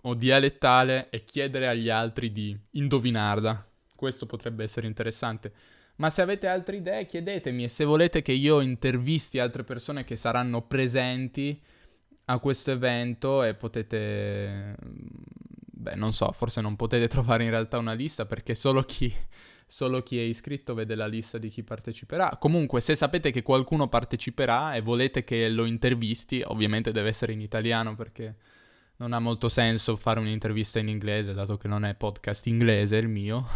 o 0.04 0.14
dialettale 0.14 1.10
e 1.10 1.24
chiedere 1.24 1.68
agli 1.68 1.90
altri 1.90 2.32
di 2.32 2.58
indovinarla. 2.72 3.68
Questo 3.96 4.26
potrebbe 4.26 4.64
essere 4.64 4.88
interessante. 4.88 5.54
Ma 6.00 6.10
se 6.10 6.22
avete 6.22 6.48
altre 6.48 6.78
idee 6.78 7.06
chiedetemi 7.06 7.66
e 7.66 7.70
se 7.70 7.84
volete 7.84 8.22
che 8.22 8.32
io 8.32 8.62
intervisti 8.62 9.38
altre 9.38 9.66
persone 9.66 10.06
che 10.06 10.16
saranno 10.16 10.62
presenti 10.62 11.62
a 12.26 12.40
questo 12.40 12.72
evento 12.72 13.44
e 13.44 13.54
potete... 13.54 14.76
Beh, 14.80 15.96
non 15.96 16.14
so, 16.14 16.32
forse 16.32 16.62
non 16.62 16.78
potete 16.78 17.08
trovare 17.10 17.44
in 17.44 17.50
realtà 17.50 17.78
una 17.78 17.94
lista 17.94 18.26
perché 18.26 18.56
solo 18.56 18.84
chi, 18.84 19.14
solo 19.68 20.02
chi 20.02 20.18
è 20.20 20.22
iscritto 20.22 20.74
vede 20.74 20.96
la 20.96 21.06
lista 21.08 21.38
di 21.38 21.50
chi 21.50 21.64
parteciperà. 21.64 22.38
Comunque, 22.40 22.80
se 22.80 22.96
sapete 22.96 23.30
che 23.30 23.42
qualcuno 23.42 23.90
parteciperà 23.90 24.76
e 24.76 24.82
volete 24.82 25.26
che 25.26 25.50
lo 25.50 25.66
intervisti, 25.66 26.42
ovviamente 26.46 26.92
deve 26.92 27.10
essere 27.10 27.34
in 27.34 27.42
italiano 27.42 27.96
perché 27.96 28.38
non 28.98 29.12
ha 29.12 29.20
molto 29.20 29.50
senso 29.50 29.98
fare 29.98 30.22
un'intervista 30.22 30.80
in 30.80 30.88
inglese, 30.88 31.34
dato 31.34 31.58
che 31.58 31.68
non 31.68 31.84
è 31.84 31.94
podcast 31.94 32.48
inglese 32.48 32.96
il 32.96 33.10
mio. 33.10 33.48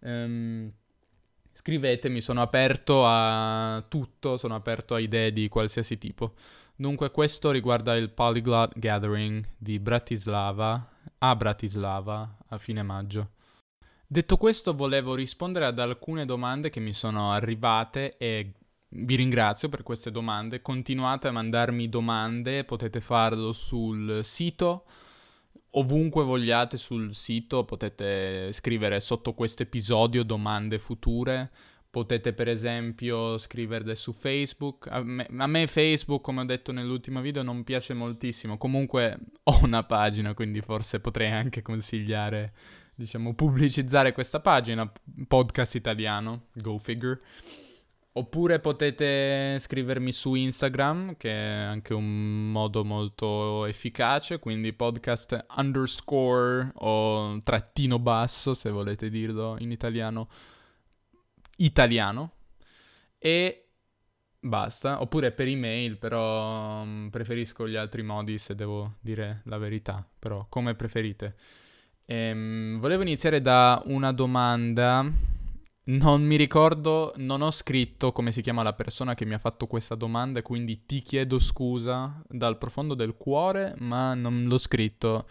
um, 0.00 0.70
Scrivetemi, 1.64 2.20
sono 2.20 2.42
aperto 2.42 3.04
a 3.06 3.84
tutto, 3.86 4.36
sono 4.36 4.56
aperto 4.56 4.94
a 4.94 4.98
idee 4.98 5.32
di 5.32 5.48
qualsiasi 5.48 5.96
tipo. 5.96 6.34
Dunque 6.74 7.12
questo 7.12 7.52
riguarda 7.52 7.94
il 7.94 8.10
Polyglot 8.10 8.76
Gathering 8.76 9.48
di 9.58 9.78
Bratislava, 9.78 10.90
a 11.18 11.36
Bratislava, 11.36 12.38
a 12.48 12.58
fine 12.58 12.82
maggio. 12.82 13.34
Detto 14.04 14.38
questo, 14.38 14.74
volevo 14.74 15.14
rispondere 15.14 15.66
ad 15.66 15.78
alcune 15.78 16.24
domande 16.24 16.68
che 16.68 16.80
mi 16.80 16.92
sono 16.92 17.30
arrivate 17.30 18.16
e 18.18 18.54
vi 18.88 19.14
ringrazio 19.14 19.68
per 19.68 19.84
queste 19.84 20.10
domande. 20.10 20.62
Continuate 20.62 21.28
a 21.28 21.32
mandarmi 21.32 21.88
domande, 21.88 22.64
potete 22.64 23.00
farlo 23.00 23.52
sul 23.52 24.24
sito 24.24 24.84
ovunque 25.72 26.24
vogliate 26.24 26.76
sul 26.76 27.14
sito 27.14 27.64
potete 27.64 28.52
scrivere 28.52 29.00
sotto 29.00 29.34
questo 29.34 29.62
episodio 29.62 30.22
domande 30.22 30.78
future. 30.78 31.50
Potete 31.90 32.32
per 32.32 32.48
esempio 32.48 33.36
scriverle 33.36 33.94
su 33.94 34.12
Facebook. 34.12 34.88
A 34.90 35.02
me, 35.02 35.26
a 35.36 35.46
me, 35.46 35.66
Facebook, 35.66 36.22
come 36.22 36.40
ho 36.40 36.44
detto 36.44 36.72
nell'ultimo 36.72 37.20
video, 37.20 37.42
non 37.42 37.64
piace 37.64 37.92
moltissimo. 37.92 38.56
Comunque 38.56 39.18
ho 39.44 39.60
una 39.62 39.84
pagina, 39.84 40.32
quindi 40.32 40.62
forse 40.62 41.00
potrei 41.00 41.30
anche 41.30 41.60
consigliare, 41.60 42.54
diciamo, 42.94 43.34
pubblicizzare 43.34 44.12
questa 44.12 44.40
pagina. 44.40 44.90
Podcast 45.28 45.74
italiano, 45.74 46.46
go 46.54 46.78
figure. 46.78 47.20
Oppure 48.14 48.60
potete 48.60 49.56
scrivermi 49.58 50.12
su 50.12 50.34
Instagram, 50.34 51.16
che 51.16 51.30
è 51.30 51.60
anche 51.62 51.94
un 51.94 52.50
modo 52.50 52.84
molto 52.84 53.64
efficace, 53.64 54.38
quindi 54.38 54.74
podcast 54.74 55.46
underscore 55.56 56.72
o 56.74 57.40
trattino 57.42 57.98
basso, 57.98 58.52
se 58.52 58.68
volete 58.68 59.08
dirlo 59.08 59.56
in 59.60 59.70
italiano, 59.70 60.28
italiano. 61.56 62.32
E 63.16 63.68
basta. 64.40 65.00
Oppure 65.00 65.32
per 65.32 65.46
email, 65.46 65.96
però 65.96 66.82
um, 66.82 67.08
preferisco 67.10 67.66
gli 67.66 67.76
altri 67.76 68.02
modi 68.02 68.36
se 68.36 68.54
devo 68.54 68.96
dire 69.00 69.40
la 69.46 69.56
verità, 69.56 70.06
però 70.18 70.44
come 70.50 70.74
preferite. 70.74 71.34
Ehm, 72.04 72.78
volevo 72.78 73.00
iniziare 73.00 73.40
da 73.40 73.80
una 73.86 74.12
domanda 74.12 75.10
non 75.84 76.22
mi 76.22 76.36
ricordo, 76.36 77.12
non 77.16 77.42
ho 77.42 77.50
scritto 77.50 78.12
come 78.12 78.30
si 78.30 78.40
chiama 78.40 78.62
la 78.62 78.72
persona 78.72 79.14
che 79.14 79.24
mi 79.24 79.34
ha 79.34 79.38
fatto 79.38 79.66
questa 79.66 79.96
domanda, 79.96 80.40
quindi 80.42 80.86
ti 80.86 81.00
chiedo 81.00 81.40
scusa 81.40 82.22
dal 82.28 82.56
profondo 82.56 82.94
del 82.94 83.16
cuore, 83.16 83.74
ma 83.78 84.14
non 84.14 84.44
l'ho 84.44 84.58
scritto. 84.58 85.26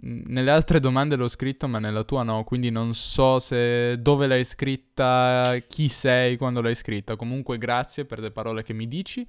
Nelle 0.00 0.52
altre 0.52 0.78
domande 0.78 1.16
l'ho 1.16 1.26
scritto, 1.26 1.66
ma 1.66 1.80
nella 1.80 2.04
tua 2.04 2.22
no, 2.22 2.44
quindi 2.44 2.70
non 2.70 2.94
so 2.94 3.40
se 3.40 4.00
dove 4.00 4.28
l'hai 4.28 4.44
scritta, 4.44 5.56
chi 5.66 5.88
sei 5.88 6.36
quando 6.36 6.60
l'hai 6.60 6.76
scritta. 6.76 7.16
Comunque 7.16 7.58
grazie 7.58 8.04
per 8.04 8.20
le 8.20 8.30
parole 8.30 8.62
che 8.62 8.72
mi 8.72 8.86
dici. 8.86 9.26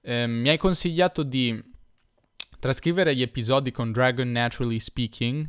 Eh, 0.00 0.26
mi 0.26 0.48
hai 0.48 0.56
consigliato 0.56 1.22
di 1.22 1.62
trascrivere 2.58 3.14
gli 3.14 3.20
episodi 3.20 3.70
con 3.70 3.92
Dragon 3.92 4.30
Naturally 4.30 4.78
Speaking 4.78 5.46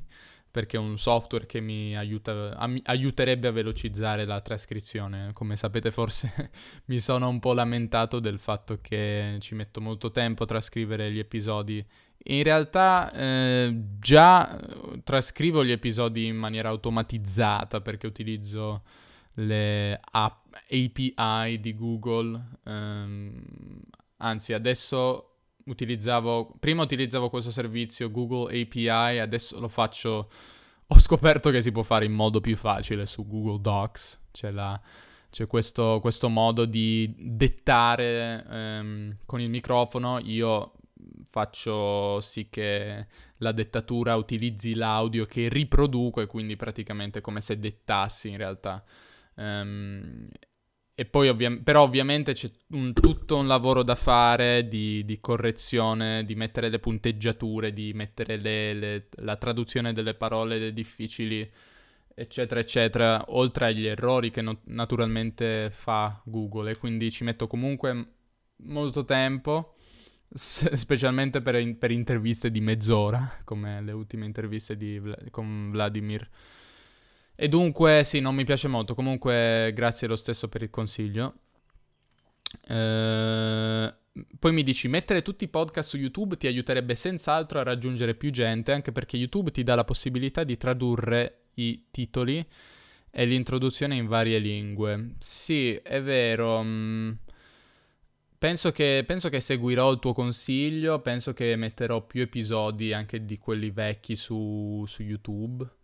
perché 0.51 0.75
è 0.75 0.79
un 0.79 0.97
software 0.97 1.45
che 1.45 1.61
mi 1.61 1.97
aiuta, 1.97 2.55
am- 2.57 2.81
aiuterebbe 2.83 3.47
a 3.47 3.51
velocizzare 3.51 4.25
la 4.25 4.41
trascrizione. 4.41 5.31
Come 5.33 5.55
sapete 5.55 5.91
forse 5.91 6.51
mi 6.85 6.99
sono 6.99 7.29
un 7.29 7.39
po' 7.39 7.53
lamentato 7.53 8.19
del 8.19 8.37
fatto 8.37 8.79
che 8.81 9.37
ci 9.39 9.55
metto 9.55 9.79
molto 9.79 10.11
tempo 10.11 10.43
a 10.43 10.45
trascrivere 10.45 11.11
gli 11.11 11.19
episodi. 11.19 11.83
In 12.23 12.43
realtà 12.43 13.11
eh, 13.13 13.73
già 13.97 14.59
eh, 14.59 15.01
trascrivo 15.03 15.63
gli 15.63 15.71
episodi 15.71 16.27
in 16.27 16.35
maniera 16.35 16.69
automatizzata 16.69 17.81
perché 17.81 18.05
utilizzo 18.05 18.83
le 19.35 19.99
app, 20.11 20.53
API 20.69 21.59
di 21.59 21.75
Google. 21.75 22.57
Ehm, 22.65 23.41
anzi, 24.17 24.53
adesso 24.53 25.30
utilizzavo, 25.65 26.55
prima 26.59 26.83
utilizzavo 26.83 27.29
questo 27.29 27.51
servizio 27.51 28.11
Google 28.11 28.61
API, 28.61 29.19
adesso 29.19 29.59
lo 29.59 29.67
faccio, 29.67 30.29
ho 30.87 30.99
scoperto 30.99 31.49
che 31.49 31.61
si 31.61 31.71
può 31.71 31.83
fare 31.83 32.05
in 32.05 32.13
modo 32.13 32.41
più 32.41 32.55
facile 32.55 33.05
su 33.05 33.27
Google 33.27 33.61
Docs, 33.61 34.21
c'è, 34.31 34.51
la, 34.51 34.79
c'è 35.29 35.47
questo, 35.47 35.99
questo, 36.01 36.29
modo 36.29 36.65
di 36.65 37.13
dettare 37.17 38.45
ehm, 38.49 39.17
con 39.25 39.41
il 39.41 39.49
microfono, 39.49 40.19
io 40.19 40.73
faccio 41.29 42.19
sì 42.19 42.49
che 42.49 43.07
la 43.37 43.51
dettatura 43.51 44.15
utilizzi 44.15 44.73
l'audio 44.73 45.25
che 45.25 45.47
riproduco 45.49 46.21
e 46.21 46.27
quindi 46.27 46.55
praticamente 46.55 47.21
come 47.21 47.41
se 47.41 47.57
dettassi 47.57 48.29
in 48.29 48.37
realtà. 48.37 48.83
Um, 49.35 50.27
e 51.01 51.05
poi 51.05 51.29
ovvia- 51.29 51.57
però 51.63 51.81
ovviamente 51.81 52.33
c'è 52.33 52.47
un, 52.73 52.93
tutto 52.93 53.37
un 53.37 53.47
lavoro 53.47 53.81
da 53.81 53.95
fare 53.95 54.67
di, 54.67 55.03
di, 55.03 55.19
correzione, 55.19 56.23
di 56.25 56.35
mettere 56.35 56.69
le 56.69 56.77
punteggiature, 56.77 57.73
di 57.73 57.91
mettere 57.93 58.37
le, 58.37 58.73
le, 58.75 59.07
la 59.15 59.35
traduzione 59.35 59.93
delle 59.93 60.13
parole 60.13 60.71
difficili, 60.71 61.49
eccetera, 62.13 62.59
eccetera, 62.59 63.25
oltre 63.29 63.65
agli 63.65 63.87
errori 63.87 64.29
che 64.29 64.43
no- 64.43 64.59
naturalmente 64.65 65.71
fa 65.71 66.21
Google. 66.23 66.69
E 66.69 66.77
quindi 66.77 67.09
ci 67.09 67.23
metto 67.23 67.47
comunque 67.47 68.07
molto 68.57 69.03
tempo, 69.03 69.73
s- 70.31 70.71
specialmente 70.73 71.41
per, 71.41 71.55
in- 71.55 71.79
per, 71.79 71.89
interviste 71.89 72.51
di 72.51 72.61
mezz'ora, 72.61 73.39
come 73.43 73.81
le 73.81 73.91
ultime 73.91 74.27
interviste 74.27 74.77
di, 74.77 75.01
con 75.31 75.71
Vladimir. 75.71 76.29
E 77.41 77.47
dunque, 77.47 78.03
sì, 78.03 78.19
non 78.19 78.35
mi 78.35 78.43
piace 78.43 78.67
molto. 78.67 78.93
Comunque, 78.93 79.71
grazie 79.73 80.07
lo 80.07 80.15
stesso 80.15 80.47
per 80.47 80.61
il 80.61 80.69
consiglio. 80.69 81.33
Eh, 82.67 83.93
poi 84.37 84.53
mi 84.53 84.61
dici, 84.61 84.87
mettere 84.87 85.23
tutti 85.23 85.45
i 85.45 85.47
podcast 85.47 85.89
su 85.89 85.97
YouTube 85.97 86.37
ti 86.37 86.45
aiuterebbe 86.45 86.93
senz'altro 86.93 87.57
a 87.57 87.63
raggiungere 87.63 88.13
più 88.13 88.29
gente, 88.29 88.71
anche 88.71 88.91
perché 88.91 89.17
YouTube 89.17 89.49
ti 89.49 89.63
dà 89.63 89.73
la 89.73 89.83
possibilità 89.83 90.43
di 90.43 90.55
tradurre 90.55 91.45
i 91.55 91.85
titoli 91.89 92.45
e 93.09 93.25
l'introduzione 93.25 93.95
in 93.95 94.05
varie 94.05 94.37
lingue. 94.37 95.15
Sì, 95.17 95.73
è 95.73 95.99
vero. 95.99 96.61
Mm, 96.61 97.11
penso, 98.37 98.71
che, 98.71 99.03
penso 99.07 99.29
che 99.29 99.39
seguirò 99.39 99.91
il 99.91 99.97
tuo 99.97 100.13
consiglio, 100.13 100.99
penso 101.01 101.33
che 101.33 101.55
metterò 101.55 102.05
più 102.05 102.21
episodi 102.21 102.93
anche 102.93 103.25
di 103.25 103.39
quelli 103.39 103.71
vecchi 103.71 104.15
su, 104.15 104.83
su 104.85 105.01
YouTube. 105.01 105.79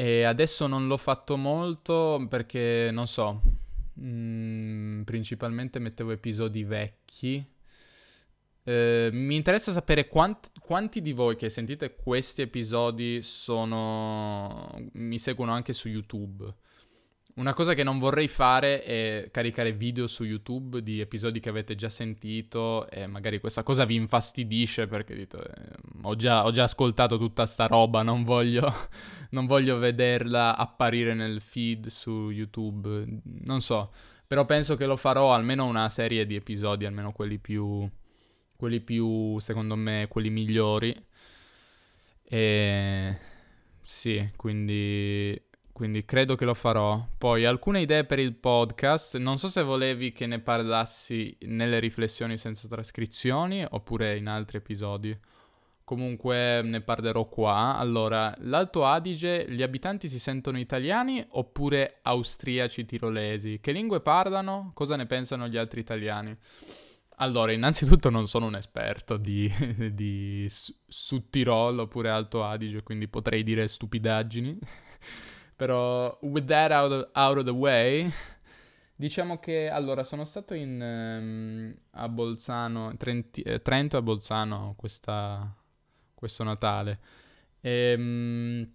E 0.00 0.22
adesso 0.22 0.66
non 0.66 0.86
l'ho 0.86 0.96
fatto 0.96 1.36
molto 1.36 2.24
perché, 2.30 2.88
non 2.90 3.06
so, 3.06 3.42
mh, 3.92 4.02
mm, 4.02 5.02
principalmente 5.02 5.78
mettevo 5.78 6.10
episodi 6.12 6.64
vecchi. 6.64 7.46
Eh, 8.62 9.10
mi 9.12 9.36
interessa 9.36 9.72
sapere 9.72 10.08
quant- 10.08 10.52
quanti 10.58 11.02
di 11.02 11.12
voi 11.12 11.36
che 11.36 11.50
sentite 11.50 11.96
questi 11.96 12.40
episodi 12.40 13.20
sono... 13.20 14.74
mi 14.94 15.18
seguono 15.18 15.52
anche 15.52 15.74
su 15.74 15.88
YouTube. 15.90 16.50
Una 17.34 17.54
cosa 17.54 17.74
che 17.74 17.84
non 17.84 17.98
vorrei 17.98 18.28
fare 18.28 18.82
è 18.82 19.28
caricare 19.30 19.72
video 19.72 20.06
su 20.06 20.24
YouTube 20.24 20.82
di 20.82 21.00
episodi 21.00 21.38
che 21.38 21.48
avete 21.48 21.74
già 21.74 21.88
sentito 21.88 22.88
e 22.90 23.06
magari 23.06 23.38
questa 23.38 23.62
cosa 23.62 23.84
vi 23.84 23.94
infastidisce 23.94 24.86
perché 24.88 25.14
dite 25.14 25.38
eh, 25.38 25.76
ho, 26.02 26.16
già, 26.16 26.44
ho, 26.44 26.50
già, 26.50 26.64
ascoltato 26.64 27.18
tutta 27.18 27.46
sta 27.46 27.66
roba, 27.66 28.02
non 28.02 28.24
voglio, 28.24 28.72
non 29.30 29.46
voglio 29.46 29.78
vederla 29.78 30.56
apparire 30.56 31.14
nel 31.14 31.40
feed 31.40 31.86
su 31.86 32.30
YouTube, 32.30 33.06
non 33.22 33.60
so, 33.60 33.92
però 34.26 34.44
penso 34.44 34.76
che 34.76 34.86
lo 34.86 34.96
farò 34.96 35.32
almeno 35.32 35.66
una 35.66 35.88
serie 35.88 36.26
di 36.26 36.34
episodi, 36.34 36.84
almeno 36.84 37.12
quelli 37.12 37.38
più, 37.38 37.88
quelli 38.56 38.80
più 38.80 39.38
secondo 39.38 39.76
me, 39.76 40.06
quelli 40.08 40.30
migliori. 40.30 40.94
E 42.24 43.18
sì, 43.82 44.30
quindi 44.36 45.40
quindi 45.80 46.04
credo 46.04 46.34
che 46.34 46.44
lo 46.44 46.52
farò. 46.52 47.02
Poi 47.16 47.46
alcune 47.46 47.80
idee 47.80 48.04
per 48.04 48.18
il 48.18 48.34
podcast, 48.34 49.16
non 49.16 49.38
so 49.38 49.48
se 49.48 49.62
volevi 49.62 50.12
che 50.12 50.26
ne 50.26 50.38
parlassi 50.38 51.34
nelle 51.46 51.78
riflessioni 51.78 52.36
senza 52.36 52.68
trascrizioni 52.68 53.64
oppure 53.66 54.14
in 54.18 54.26
altri 54.26 54.58
episodi. 54.58 55.18
Comunque 55.82 56.60
ne 56.60 56.82
parlerò 56.82 57.26
qua. 57.30 57.78
Allora, 57.78 58.34
l'Alto 58.40 58.84
Adige, 58.84 59.46
gli 59.48 59.62
abitanti 59.62 60.06
si 60.10 60.18
sentono 60.18 60.58
italiani 60.58 61.24
oppure 61.30 62.00
austriaci 62.02 62.84
tirolesi? 62.84 63.58
Che 63.58 63.72
lingue 63.72 64.02
parlano? 64.02 64.72
Cosa 64.74 64.96
ne 64.96 65.06
pensano 65.06 65.48
gli 65.48 65.56
altri 65.56 65.80
italiani? 65.80 66.36
Allora, 67.16 67.52
innanzitutto 67.52 68.10
non 68.10 68.28
sono 68.28 68.44
un 68.44 68.56
esperto 68.56 69.16
di, 69.16 69.50
di 69.94 70.46
Sud 70.46 71.30
Tirol 71.30 71.78
oppure 71.78 72.10
Alto 72.10 72.44
Adige, 72.44 72.82
quindi 72.82 73.08
potrei 73.08 73.42
dire 73.42 73.66
stupidaggini. 73.66 74.58
Però, 75.60 76.16
with 76.22 76.46
that 76.46 76.70
out 76.72 76.90
of, 76.90 77.10
out 77.12 77.36
of 77.36 77.44
the 77.44 77.50
way, 77.50 78.10
diciamo 78.96 79.38
che 79.38 79.68
allora 79.68 80.04
sono 80.04 80.24
stato 80.24 80.54
in, 80.54 80.80
um, 80.80 81.74
a 82.00 82.08
Bolzano, 82.08 82.96
Trenti, 82.96 83.42
eh, 83.42 83.60
Trento 83.60 83.98
e 83.98 84.02
Bolzano 84.02 84.72
questa, 84.78 85.54
questo 86.14 86.44
Natale. 86.44 86.98
E, 87.60 87.94
um, 87.94 88.72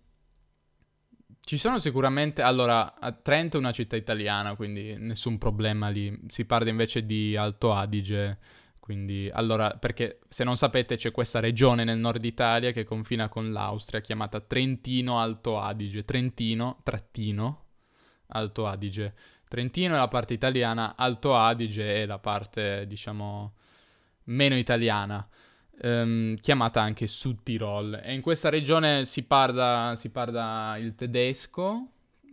ci 1.40 1.58
sono 1.58 1.80
sicuramente, 1.80 2.44
allora, 2.44 2.94
Trento 3.24 3.58
è 3.58 3.60
una 3.60 3.72
città 3.72 3.96
italiana, 3.96 4.56
quindi 4.56 4.96
nessun 4.96 5.40
problema 5.40 5.90
lì. 5.90 6.16
Si 6.28 6.46
parla 6.46 6.70
invece 6.70 7.04
di 7.04 7.36
Alto 7.36 7.74
Adige 7.74 8.38
quindi, 8.86 9.32
allora, 9.34 9.72
perché 9.72 10.20
se 10.30 10.44
non 10.44 10.58
sapete 10.58 10.96
c'è 10.96 11.10
questa 11.10 11.40
regione 11.40 11.84
nel 11.84 11.98
nord 11.98 12.24
Italia 12.24 12.70
che 12.70 12.84
confina 12.84 13.30
con 13.30 13.52
l'Austria 13.52 14.00
chiamata 14.00 14.40
Trentino 14.40 15.20
Alto 15.20 15.60
Adige. 15.60 16.06
Trentino, 16.06 16.82
trattino, 16.84 17.64
Alto 18.28 18.68
Adige. 18.68 19.16
Trentino 19.48 19.96
è 19.96 19.98
la 19.98 20.08
parte 20.08 20.36
italiana, 20.36 20.94
Alto 20.96 21.36
Adige 21.36 22.04
è 22.04 22.06
la 22.06 22.20
parte, 22.20 22.86
diciamo, 22.86 23.56
meno 24.26 24.56
italiana, 24.56 25.28
ehm, 25.82 26.36
chiamata 26.36 26.80
anche 26.80 27.08
Sud 27.08 27.42
Tirol. 27.42 28.00
E 28.04 28.14
in 28.14 28.22
questa 28.22 28.50
regione 28.50 29.04
si 29.06 29.24
parla, 29.24 29.94
si 29.96 30.12
parla 30.12 30.78
il 30.78 30.94
tedesco, 30.94 31.88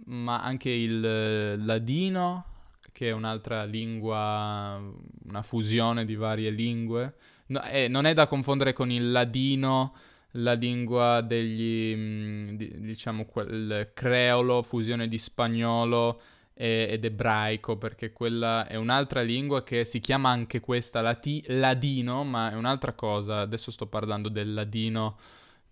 ma 0.04 0.42
anche 0.42 0.68
il 0.68 1.64
ladino, 1.64 2.44
che 2.92 3.08
è 3.08 3.12
un'altra 3.12 3.64
lingua, 3.64 4.80
una 5.26 5.42
fusione 5.42 6.04
di 6.04 6.14
varie 6.14 6.50
lingue. 6.50 7.14
No, 7.46 7.62
eh, 7.64 7.88
non 7.88 8.04
è 8.04 8.14
da 8.14 8.26
confondere 8.26 8.72
con 8.72 8.90
il 8.90 9.10
ladino, 9.10 9.94
la 10.32 10.52
lingua 10.52 11.20
degli, 11.22 11.96
mh, 11.96 12.00
mm, 12.00 12.48
di, 12.56 12.80
diciamo, 12.80 13.24
quel 13.24 13.90
creolo, 13.94 14.62
fusione 14.62 15.08
di 15.08 15.18
spagnolo 15.18 16.20
e, 16.54 16.88
ed 16.90 17.04
ebraico, 17.04 17.76
perché 17.76 18.12
quella 18.12 18.66
è 18.66 18.76
un'altra 18.76 19.22
lingua 19.22 19.64
che 19.64 19.84
si 19.84 19.98
chiama 20.00 20.30
anche 20.30 20.60
questa 20.60 21.00
lati- 21.00 21.44
ladino, 21.48 22.24
ma 22.24 22.52
è 22.52 22.54
un'altra 22.54 22.92
cosa. 22.92 23.40
Adesso 23.40 23.70
sto 23.70 23.86
parlando 23.86 24.28
del 24.28 24.52
ladino, 24.54 25.18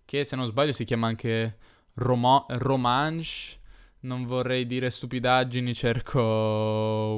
che 0.05 0.23
se 0.23 0.35
non 0.35 0.47
sbaglio 0.47 0.73
si 0.73 0.83
chiama 0.85 1.07
anche 1.07 1.57
romo- 1.95 2.45
romanche 2.49 3.59
non 4.01 4.25
vorrei 4.25 4.65
dire 4.65 4.89
stupidaggini, 4.89 5.73
cerco 5.73 6.21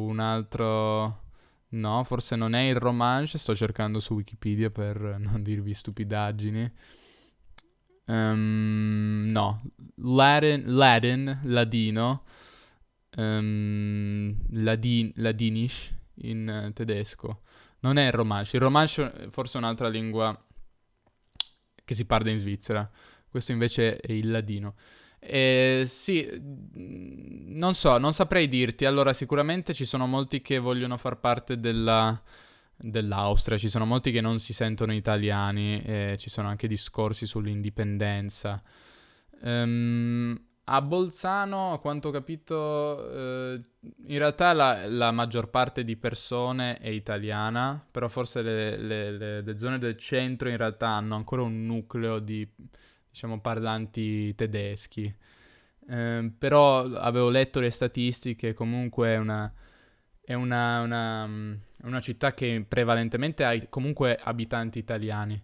un 0.01 0.19
altro... 0.19 1.21
No, 1.73 2.03
forse 2.03 2.35
non 2.35 2.53
è 2.53 2.61
il 2.61 2.75
romanche, 2.75 3.39
sto 3.39 3.55
cercando 3.55 3.99
su 3.99 4.13
Wikipedia 4.13 4.69
per 4.69 5.17
non 5.17 5.41
dirvi 5.41 5.73
stupidaggini. 5.73 6.71
Um, 8.05 9.29
no, 9.31 9.63
Latin, 9.95 10.63
Latin, 10.67 11.39
ladino, 11.45 12.25
um, 13.15 14.35
ladin, 14.51 15.13
ladinish 15.15 15.91
in 16.15 16.71
tedesco. 16.75 17.41
Non 17.79 17.97
è 17.97 18.05
il 18.05 18.11
romanche, 18.11 18.57
il 18.57 18.61
romanche 18.61 19.29
forse 19.31 19.57
è 19.57 19.61
un'altra 19.61 19.87
lingua 19.87 20.45
che 21.83 21.93
si 21.95 22.05
parla 22.05 22.29
in 22.29 22.37
Svizzera. 22.37 22.87
Questo 23.27 23.51
invece 23.51 23.97
è 23.97 24.11
il 24.11 24.29
ladino. 24.29 24.75
Eh, 25.25 25.83
sì, 25.87 26.27
mm, 26.29 27.55
non 27.57 27.73
so, 27.73 27.97
non 27.97 28.13
saprei 28.13 28.47
dirti. 28.47 28.85
Allora, 28.85 29.13
sicuramente 29.13 29.73
ci 29.73 29.85
sono 29.85 30.05
molti 30.05 30.41
che 30.41 30.59
vogliono 30.59 30.97
far 30.97 31.19
parte 31.19 31.57
della, 31.57 32.21
dell'Austria, 32.75 33.57
ci 33.57 33.69
sono 33.69 33.85
molti 33.85 34.11
che 34.11 34.21
non 34.21 34.39
si 34.39 34.53
sentono 34.53 34.93
italiani, 34.93 35.81
eh, 35.83 36.15
ci 36.17 36.29
sono 36.29 36.47
anche 36.49 36.67
discorsi 36.67 37.25
sull'indipendenza. 37.25 38.61
Um, 39.41 40.39
a 40.65 40.79
Bolzano, 40.79 41.73
a 41.73 41.79
quanto 41.79 42.07
ho 42.07 42.11
capito, 42.11 43.11
eh, 43.11 43.61
in 44.07 44.17
realtà 44.17 44.53
la, 44.53 44.87
la, 44.87 45.11
maggior 45.11 45.49
parte 45.49 45.83
di 45.83 45.97
persone 45.97 46.77
è 46.77 46.87
italiana, 46.87 47.85
però 47.91 48.07
forse 48.07 48.41
le, 48.41 48.77
le, 48.77 49.11
le, 49.11 49.41
le 49.41 49.57
zone 49.57 49.77
del 49.77 49.97
centro 49.97 50.47
in 50.47 50.55
realtà 50.55 50.87
hanno 50.87 51.15
ancora 51.15 51.41
un 51.41 51.65
nucleo 51.65 52.19
di 52.19 52.47
diciamo, 53.13 53.39
parlanti 53.39 54.33
tedeschi. 54.33 55.13
Eh, 55.87 56.31
però 56.35 56.85
avevo 56.85 57.29
letto 57.29 57.59
le 57.59 57.69
statistiche, 57.69 58.53
comunque 58.53 59.09
è 59.09 59.17
una, 59.17 59.53
è 60.19 60.33
una, 60.33 60.81
una, 60.81 61.29
una 61.83 62.01
città 62.01 62.33
che 62.33 62.65
prevalentemente 62.67 63.45
ha 63.45 63.55
comunque 63.69 64.19
abitanti 64.21 64.79
italiani. 64.79 65.41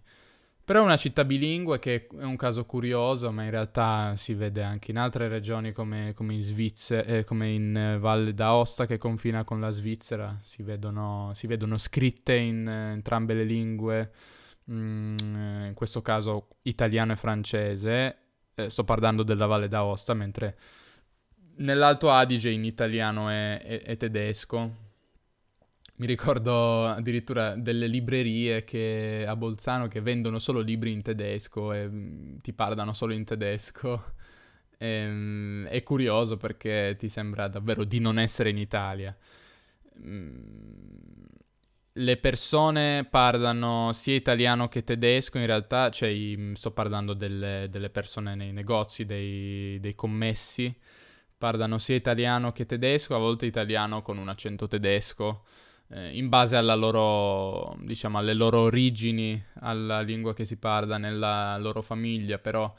Però 0.64 0.80
è 0.82 0.84
una 0.84 0.96
città 0.96 1.24
bilingue 1.24 1.78
che 1.78 2.06
è 2.06 2.24
un 2.24 2.36
caso 2.36 2.64
curioso, 2.64 3.30
ma 3.32 3.44
in 3.44 3.50
realtà 3.50 4.14
si 4.16 4.34
vede 4.34 4.62
anche 4.62 4.90
in 4.90 4.98
altre 4.98 5.28
regioni 5.28 5.72
come, 5.72 6.12
come 6.14 6.34
in 6.34 6.42
Svizzera, 6.42 7.04
eh, 7.04 7.24
come 7.24 7.50
in 7.50 7.98
Valle 8.00 8.34
d'Aosta 8.34 8.86
che 8.86 8.98
confina 8.98 9.44
con 9.44 9.60
la 9.60 9.70
Svizzera, 9.70 10.36
si 10.42 10.62
vedono, 10.62 11.30
si 11.34 11.46
vedono 11.46 11.76
scritte 11.78 12.34
in 12.34 12.68
eh, 12.68 12.92
entrambe 12.92 13.34
le 13.34 13.44
lingue 13.44 14.10
Mm, 14.72 15.18
in 15.66 15.72
questo 15.74 16.00
caso 16.00 16.48
italiano 16.62 17.12
e 17.12 17.16
francese, 17.16 18.16
eh, 18.54 18.70
sto 18.70 18.84
parlando 18.84 19.22
della 19.24 19.46
Valle 19.46 19.68
d'Aosta, 19.68 20.14
mentre 20.14 20.56
nell'Alto 21.56 22.10
Adige 22.10 22.50
in 22.50 22.64
italiano 22.64 23.30
e, 23.32 23.60
e, 23.64 23.82
e 23.84 23.96
tedesco. 23.96 24.88
Mi 25.96 26.06
ricordo 26.06 26.86
addirittura 26.86 27.54
delle 27.56 27.86
librerie 27.86 28.64
che, 28.64 29.24
a 29.28 29.36
Bolzano 29.36 29.86
che 29.86 30.00
vendono 30.00 30.38
solo 30.38 30.60
libri 30.60 30.92
in 30.92 31.02
tedesco 31.02 31.72
e 31.72 31.86
mm, 31.88 32.36
ti 32.38 32.52
parlano 32.54 32.92
solo 32.94 33.12
in 33.12 33.24
tedesco. 33.24 34.14
E, 34.78 34.86
ehm, 34.88 35.66
è 35.66 35.82
curioso 35.82 36.36
perché 36.36 36.96
ti 36.98 37.08
sembra 37.08 37.48
davvero 37.48 37.84
di 37.84 37.98
non 37.98 38.18
essere 38.18 38.50
in 38.50 38.58
Italia. 38.58 39.14
Mm, 39.98 40.30
le 41.94 42.16
persone 42.18 43.04
parlano 43.10 43.92
sia 43.92 44.14
italiano 44.14 44.68
che 44.68 44.84
tedesco, 44.84 45.38
in 45.38 45.46
realtà, 45.46 45.90
cioè 45.90 46.14
sto 46.54 46.70
parlando 46.70 47.14
delle, 47.14 47.66
delle 47.68 47.90
persone 47.90 48.34
nei 48.34 48.52
negozi, 48.52 49.04
dei, 49.04 49.78
dei, 49.80 49.94
commessi, 49.94 50.72
parlano 51.36 51.78
sia 51.78 51.96
italiano 51.96 52.52
che 52.52 52.66
tedesco, 52.66 53.14
a 53.16 53.18
volte 53.18 53.46
italiano 53.46 54.02
con 54.02 54.18
un 54.18 54.28
accento 54.28 54.68
tedesco, 54.68 55.44
eh, 55.88 56.16
in 56.16 56.28
base 56.28 56.56
alla 56.56 56.74
loro, 56.76 57.76
diciamo, 57.80 58.18
alle 58.18 58.34
loro 58.34 58.60
origini, 58.60 59.42
alla 59.60 60.00
lingua 60.00 60.32
che 60.32 60.44
si 60.44 60.58
parla 60.58 60.96
nella 60.96 61.58
loro 61.58 61.82
famiglia, 61.82 62.38
però 62.38 62.72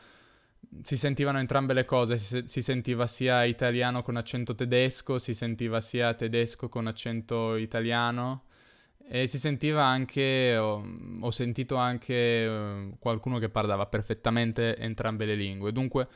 si 0.83 0.95
sentivano 0.95 1.39
entrambe 1.39 1.73
le 1.73 1.83
cose, 1.83 2.17
si, 2.17 2.43
si, 2.45 2.61
sentiva 2.61 3.05
sia 3.07 3.43
italiano 3.43 4.03
con 4.03 4.15
accento 4.15 4.55
tedesco, 4.55 5.19
si 5.19 5.33
sentiva 5.33 5.81
sia 5.81 6.13
tedesco 6.13 6.69
con 6.69 6.87
accento 6.87 7.55
italiano 7.57 8.43
e 9.13 9.27
si 9.27 9.39
sentiva 9.39 9.83
anche, 9.83 10.55
ho, 10.55 11.31
sentito 11.31 11.75
anche 11.75 12.47
uh, 12.47 12.97
qualcuno 12.97 13.39
che 13.39 13.49
parlava 13.49 13.85
perfettamente 13.85 14.77
entrambe 14.77 15.25
le 15.25 15.35
lingue. 15.35 15.73
Dunque, 15.73 16.07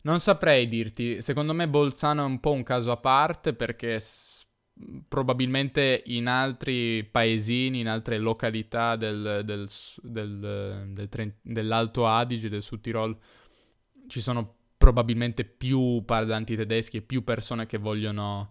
non 0.00 0.18
saprei 0.18 0.66
dirti, 0.66 1.22
secondo 1.22 1.54
me 1.54 1.68
Bolzano 1.68 2.22
è 2.22 2.26
un 2.26 2.40
po' 2.40 2.50
un 2.50 2.64
caso 2.64 2.90
a 2.90 2.96
parte 2.96 3.54
perché 3.54 4.00
s- 4.00 4.44
probabilmente 5.06 6.02
in 6.06 6.26
altri 6.26 7.04
paesini, 7.04 7.78
in 7.78 7.88
altre 7.88 8.18
località 8.18 8.96
del, 8.96 9.42
del, 9.44 9.68
del, 10.02 10.88
del, 10.88 11.34
dell'Alto 11.40 12.08
Adige, 12.08 12.48
del 12.48 12.62
Sud 12.62 12.80
Tirol, 12.80 13.16
ci 14.08 14.20
sono 14.20 14.56
probabilmente 14.76 15.44
più 15.44 16.02
parlanti 16.04 16.56
tedeschi 16.56 16.96
e 16.96 17.02
più 17.02 17.22
persone 17.22 17.66
che 17.66 17.78
vogliono, 17.78 18.50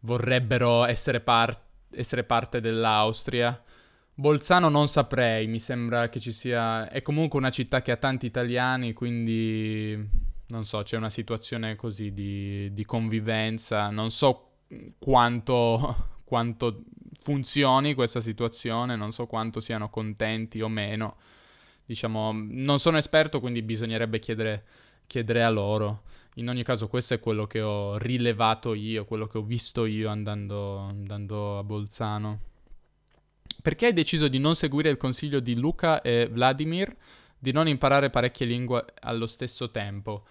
vorrebbero 0.00 0.84
essere 0.86 1.20
parte 1.20 1.66
essere 1.90 2.24
parte 2.24 2.60
dell'Austria. 2.60 3.60
Bolzano 4.14 4.68
non 4.68 4.88
saprei, 4.88 5.46
mi 5.46 5.60
sembra 5.60 6.08
che 6.08 6.18
ci 6.20 6.32
sia... 6.32 6.88
È 6.88 7.02
comunque 7.02 7.38
una 7.38 7.50
città 7.50 7.82
che 7.82 7.92
ha 7.92 7.96
tanti 7.96 8.26
italiani, 8.26 8.92
quindi 8.92 10.26
non 10.48 10.64
so, 10.64 10.82
c'è 10.82 10.96
una 10.96 11.10
situazione 11.10 11.76
così 11.76 12.12
di, 12.12 12.72
di 12.72 12.84
convivenza. 12.84 13.90
Non 13.90 14.10
so 14.10 14.50
quanto, 14.98 16.20
quanto 16.24 16.84
funzioni 17.20 17.94
questa 17.94 18.20
situazione, 18.20 18.96
non 18.96 19.12
so 19.12 19.26
quanto 19.26 19.60
siano 19.60 19.88
contenti 19.90 20.60
o 20.60 20.68
meno. 20.68 21.16
Diciamo, 21.84 22.32
non 22.32 22.78
sono 22.78 22.98
esperto, 22.98 23.40
quindi 23.40 23.62
bisognerebbe 23.62 24.18
chiedere, 24.18 24.64
chiedere 25.06 25.42
a 25.42 25.50
loro. 25.50 26.02
In 26.38 26.48
ogni 26.48 26.62
caso 26.62 26.86
questo 26.86 27.14
è 27.14 27.20
quello 27.20 27.48
che 27.48 27.60
ho 27.60 27.98
rilevato 27.98 28.72
io, 28.72 29.04
quello 29.04 29.26
che 29.26 29.38
ho 29.38 29.42
visto 29.42 29.86
io 29.86 30.08
andando, 30.08 30.76
andando 30.76 31.58
a 31.58 31.64
Bolzano. 31.64 32.40
Perché 33.60 33.86
hai 33.86 33.92
deciso 33.92 34.28
di 34.28 34.38
non 34.38 34.54
seguire 34.54 34.88
il 34.88 34.96
consiglio 34.96 35.40
di 35.40 35.56
Luca 35.56 36.00
e 36.00 36.28
Vladimir 36.30 36.94
di 37.36 37.50
non 37.50 37.66
imparare 37.66 38.10
parecchie 38.10 38.46
lingue 38.46 38.84
allo 39.00 39.26
stesso 39.26 39.72
tempo? 39.72 40.26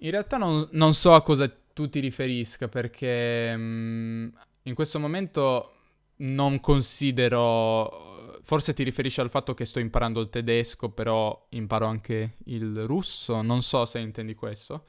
In 0.00 0.10
realtà 0.10 0.38
non, 0.38 0.66
non 0.72 0.92
so 0.92 1.14
a 1.14 1.22
cosa 1.22 1.48
tu 1.72 1.88
ti 1.88 2.00
riferisca 2.00 2.66
perché 2.66 3.52
um, 3.54 4.32
in 4.62 4.74
questo 4.74 4.98
momento 4.98 5.75
non 6.18 6.60
considero... 6.60 8.04
Forse 8.42 8.74
ti 8.74 8.84
riferisci 8.84 9.20
al 9.20 9.30
fatto 9.30 9.54
che 9.54 9.64
sto 9.64 9.80
imparando 9.80 10.20
il 10.20 10.30
tedesco, 10.30 10.90
però 10.90 11.46
imparo 11.50 11.86
anche 11.86 12.36
il 12.44 12.86
russo. 12.86 13.42
Non 13.42 13.62
so 13.62 13.84
se 13.86 13.98
intendi 13.98 14.34
questo. 14.34 14.84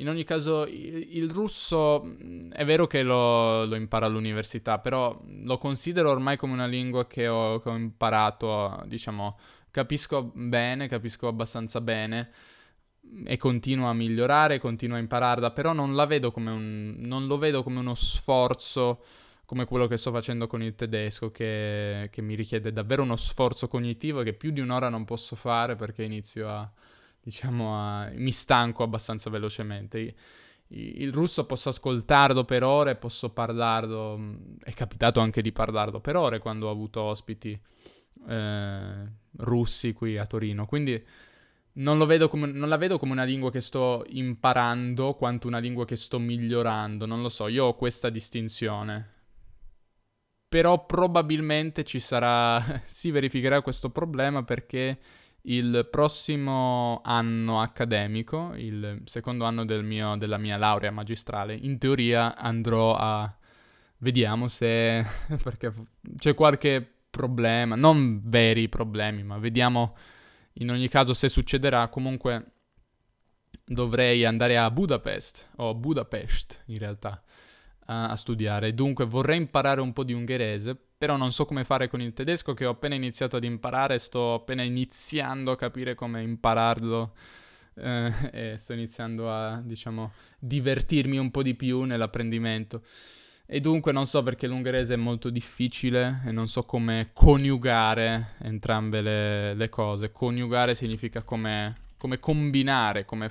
In 0.00 0.08
ogni 0.08 0.24
caso, 0.24 0.64
il, 0.66 1.30
russo 1.30 2.02
mm, 2.04 2.52
è 2.52 2.64
vero 2.64 2.86
che 2.86 3.02
lo, 3.02 3.64
lo, 3.64 3.74
imparo 3.74 4.06
all'università, 4.06 4.78
però 4.78 5.20
lo 5.42 5.58
considero 5.58 6.10
ormai 6.10 6.36
come 6.36 6.52
una 6.52 6.66
lingua 6.66 7.06
che 7.06 7.26
ho, 7.26 7.58
che 7.58 7.68
ho 7.68 7.76
imparato, 7.76 8.82
diciamo, 8.86 9.38
capisco 9.70 10.30
bene, 10.34 10.86
capisco 10.88 11.26
abbastanza 11.26 11.80
bene 11.80 12.30
e 13.24 13.36
continuo 13.38 13.88
a 13.88 13.94
migliorare, 13.94 14.58
continuo 14.58 14.96
a 14.96 15.00
impararla, 15.00 15.50
però 15.50 15.72
non 15.72 15.90
un... 15.90 16.94
non 16.98 17.26
lo 17.26 17.38
vedo 17.38 17.62
come 17.62 17.78
uno 17.78 17.94
sforzo 17.94 19.02
come 19.48 19.64
quello 19.64 19.86
che 19.86 19.96
sto 19.96 20.12
facendo 20.12 20.46
con 20.46 20.62
il 20.62 20.74
tedesco, 20.74 21.30
che, 21.30 22.10
che, 22.12 22.20
mi 22.20 22.34
richiede 22.34 22.70
davvero 22.70 23.02
uno 23.02 23.16
sforzo 23.16 23.66
cognitivo 23.66 24.20
che 24.22 24.34
più 24.34 24.50
di 24.50 24.60
un'ora 24.60 24.90
non 24.90 25.06
posso 25.06 25.36
fare 25.36 25.74
perché 25.74 26.02
inizio 26.02 26.50
a, 26.50 26.70
diciamo, 27.18 27.74
a, 27.74 28.10
mi 28.12 28.30
stanco 28.30 28.82
abbastanza 28.82 29.30
velocemente. 29.30 30.14
Il 30.66 31.10
russo 31.14 31.46
posso 31.46 31.70
ascoltarlo 31.70 32.44
per 32.44 32.62
ore, 32.62 32.96
posso 32.96 33.30
parlarlo, 33.30 34.18
mm, 34.18 34.34
è 34.64 34.74
capitato 34.74 35.20
anche 35.20 35.40
di 35.40 35.50
parlarlo 35.50 35.98
per 35.98 36.16
ore 36.16 36.40
quando 36.40 36.66
ho 36.66 36.70
avuto 36.70 37.00
ospiti 37.00 37.58
eh, 38.28 39.12
russi 39.38 39.94
qui 39.94 40.18
a 40.18 40.26
Torino, 40.26 40.66
quindi 40.66 41.02
non, 41.72 42.06
come, 42.28 42.52
non, 42.52 42.68
la 42.68 42.76
vedo 42.76 42.98
come 42.98 43.12
una 43.12 43.24
lingua 43.24 43.50
che 43.50 43.62
sto 43.62 44.04
imparando 44.08 45.14
quanto 45.14 45.46
una 45.46 45.58
lingua 45.58 45.86
che 45.86 45.96
sto 45.96 46.18
migliorando, 46.18 47.06
non 47.06 47.22
lo 47.22 47.30
so, 47.30 47.48
io 47.48 47.64
ho 47.64 47.74
questa 47.76 48.10
distinzione. 48.10 49.16
Però 50.48 50.86
probabilmente 50.86 51.84
ci 51.84 52.00
sarà, 52.00 52.82
si 52.86 53.10
verificherà 53.10 53.60
questo 53.60 53.90
problema 53.90 54.42
perché 54.44 54.98
il 55.42 55.86
prossimo 55.90 57.00
anno 57.04 57.60
accademico, 57.60 58.52
il 58.56 59.02
secondo 59.04 59.44
anno 59.44 59.64
del 59.64 59.84
mio, 59.84 60.16
della 60.16 60.38
mia 60.38 60.56
laurea 60.56 60.90
magistrale, 60.90 61.54
in 61.54 61.78
teoria 61.78 62.36
andrò 62.36 62.94
a... 62.96 63.32
Vediamo 63.98 64.48
se... 64.48 65.04
perché 65.42 65.72
c'è 66.16 66.34
qualche 66.34 66.86
problema, 67.10 67.74
non 67.74 68.20
veri 68.24 68.68
problemi, 68.68 69.22
ma 69.22 69.38
vediamo 69.38 69.96
in 70.54 70.70
ogni 70.70 70.88
caso 70.88 71.14
se 71.14 71.28
succederà. 71.28 71.88
Comunque 71.88 72.52
dovrei 73.64 74.24
andare 74.24 74.58
a 74.58 74.70
Budapest, 74.70 75.50
o 75.56 75.74
Budapest 75.74 76.62
in 76.66 76.78
realtà, 76.78 77.22
a, 77.88 78.08
a 78.08 78.16
studiare. 78.16 78.74
Dunque 78.74 79.04
vorrei 79.04 79.38
imparare 79.38 79.80
un 79.80 79.92
po' 79.92 80.04
di 80.04 80.12
ungherese, 80.12 80.76
però 80.98 81.16
non 81.16 81.32
so 81.32 81.44
come 81.44 81.64
fare 81.64 81.88
con 81.88 82.00
il 82.00 82.12
tedesco 82.12 82.54
che 82.54 82.64
ho 82.64 82.70
appena 82.70 82.94
iniziato 82.94 83.36
ad 83.36 83.44
imparare, 83.44 83.98
sto 83.98 84.34
appena 84.34 84.62
iniziando 84.62 85.50
a 85.50 85.56
capire 85.56 85.94
come 85.94 86.22
impararlo 86.22 87.14
eh, 87.74 88.12
e 88.32 88.56
sto 88.56 88.72
iniziando 88.72 89.32
a, 89.32 89.60
diciamo, 89.62 90.12
divertirmi 90.38 91.18
un 91.18 91.30
po' 91.30 91.42
di 91.42 91.54
più 91.54 91.82
nell'apprendimento. 91.82 92.82
E 93.50 93.60
dunque 93.60 93.92
non 93.92 94.06
so 94.06 94.22
perché 94.22 94.46
l'ungherese 94.46 94.92
è 94.92 94.98
molto 94.98 95.30
difficile 95.30 96.20
e 96.26 96.32
non 96.32 96.48
so 96.48 96.64
come 96.64 97.10
coniugare 97.14 98.34
entrambe 98.42 99.00
le, 99.00 99.54
le 99.54 99.68
cose. 99.70 100.12
Coniugare 100.12 100.74
significa 100.74 101.22
come, 101.22 101.74
come 101.96 102.20
combinare, 102.20 103.06
come 103.06 103.30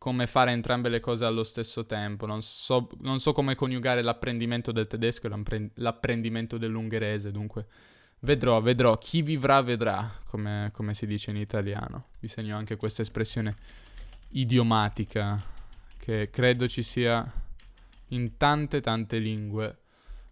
come 0.00 0.26
fare 0.26 0.50
entrambe 0.50 0.88
le 0.88 0.98
cose 0.98 1.26
allo 1.26 1.44
stesso 1.44 1.84
tempo. 1.84 2.24
Non 2.24 2.40
so, 2.40 2.88
non 3.00 3.20
so 3.20 3.34
come 3.34 3.54
coniugare 3.54 4.02
l'apprendimento 4.02 4.72
del 4.72 4.86
tedesco 4.86 5.26
e 5.26 5.70
l'apprendimento 5.74 6.56
dell'ungherese, 6.56 7.30
dunque 7.30 7.66
vedrò, 8.20 8.62
vedrò. 8.62 8.96
Chi 8.96 9.20
vivrà 9.20 9.60
vedrà, 9.60 10.10
come, 10.24 10.70
come 10.72 10.94
si 10.94 11.06
dice 11.06 11.32
in 11.32 11.36
italiano. 11.36 12.06
Vi 12.18 12.28
segno 12.28 12.56
anche 12.56 12.76
questa 12.76 13.02
espressione 13.02 13.56
idiomatica 14.28 15.38
che 15.98 16.30
credo 16.30 16.66
ci 16.66 16.82
sia 16.82 17.30
in 18.08 18.38
tante 18.38 18.80
tante 18.80 19.18
lingue 19.18 19.80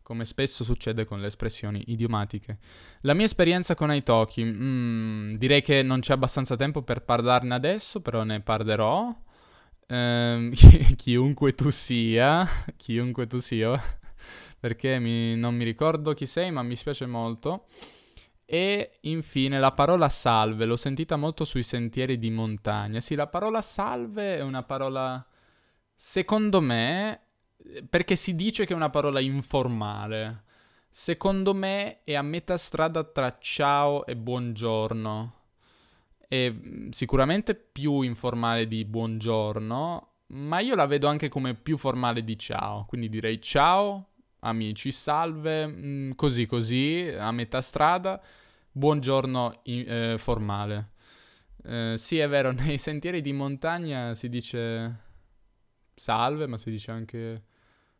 come 0.02 0.24
spesso 0.24 0.64
succede 0.64 1.04
con 1.04 1.20
le 1.20 1.26
espressioni 1.26 1.82
idiomatiche. 1.88 2.56
La 3.02 3.12
mia 3.12 3.26
esperienza 3.26 3.74
con 3.74 3.92
Italki, 3.92 4.42
mm, 4.42 5.34
direi 5.34 5.60
che 5.60 5.82
non 5.82 6.00
c'è 6.00 6.14
abbastanza 6.14 6.56
tempo 6.56 6.80
per 6.80 7.02
parlarne 7.02 7.54
adesso, 7.54 8.00
però 8.00 8.24
ne 8.24 8.40
parlerò 8.40 9.14
ehm, 9.88 10.52
chiunque 10.96 11.54
tu 11.54 11.70
sia, 11.70 12.46
chiunque 12.76 13.26
tu 13.26 13.38
sia, 13.40 13.80
perché 14.60 14.98
mi, 14.98 15.36
non 15.36 15.54
mi 15.54 15.64
ricordo 15.64 16.14
chi 16.14 16.26
sei, 16.26 16.50
ma 16.50 16.62
mi 16.62 16.76
spiace 16.76 17.06
molto. 17.06 17.66
E 18.44 18.98
infine 19.02 19.58
la 19.58 19.72
parola 19.72 20.08
salve, 20.08 20.64
l'ho 20.64 20.76
sentita 20.76 21.16
molto 21.16 21.44
sui 21.44 21.62
sentieri 21.62 22.18
di 22.18 22.30
montagna. 22.30 23.00
Sì, 23.00 23.14
la 23.14 23.26
parola 23.26 23.60
salve 23.60 24.36
è 24.38 24.42
una 24.42 24.62
parola, 24.62 25.24
secondo 25.94 26.60
me, 26.62 27.20
perché 27.88 28.16
si 28.16 28.34
dice 28.34 28.64
che 28.64 28.72
è 28.72 28.76
una 28.76 28.90
parola 28.90 29.20
informale. 29.20 30.44
Secondo 30.90 31.54
me 31.54 32.02
è 32.04 32.14
a 32.14 32.22
metà 32.22 32.56
strada 32.56 33.04
tra 33.04 33.36
ciao 33.38 34.06
e 34.06 34.16
buongiorno 34.16 35.37
è 36.28 36.54
sicuramente 36.90 37.54
più 37.54 38.02
informale 38.02 38.68
di 38.68 38.84
buongiorno, 38.84 40.08
ma 40.26 40.60
io 40.60 40.74
la 40.74 40.86
vedo 40.86 41.08
anche 41.08 41.28
come 41.28 41.54
più 41.54 41.78
formale 41.78 42.22
di 42.22 42.38
ciao, 42.38 42.84
quindi 42.86 43.08
direi 43.08 43.40
ciao, 43.40 44.10
amici, 44.40 44.92
salve, 44.92 46.12
così 46.14 46.44
così, 46.44 47.12
a 47.18 47.32
metà 47.32 47.62
strada, 47.62 48.22
buongiorno 48.70 49.62
eh, 49.64 50.16
formale. 50.18 50.90
Eh, 51.64 51.94
sì, 51.96 52.18
è 52.18 52.28
vero, 52.28 52.52
nei 52.52 52.76
sentieri 52.76 53.22
di 53.22 53.32
montagna 53.32 54.14
si 54.14 54.28
dice 54.28 55.00
salve, 55.94 56.46
ma 56.46 56.58
si 56.58 56.70
dice 56.70 56.90
anche... 56.90 57.42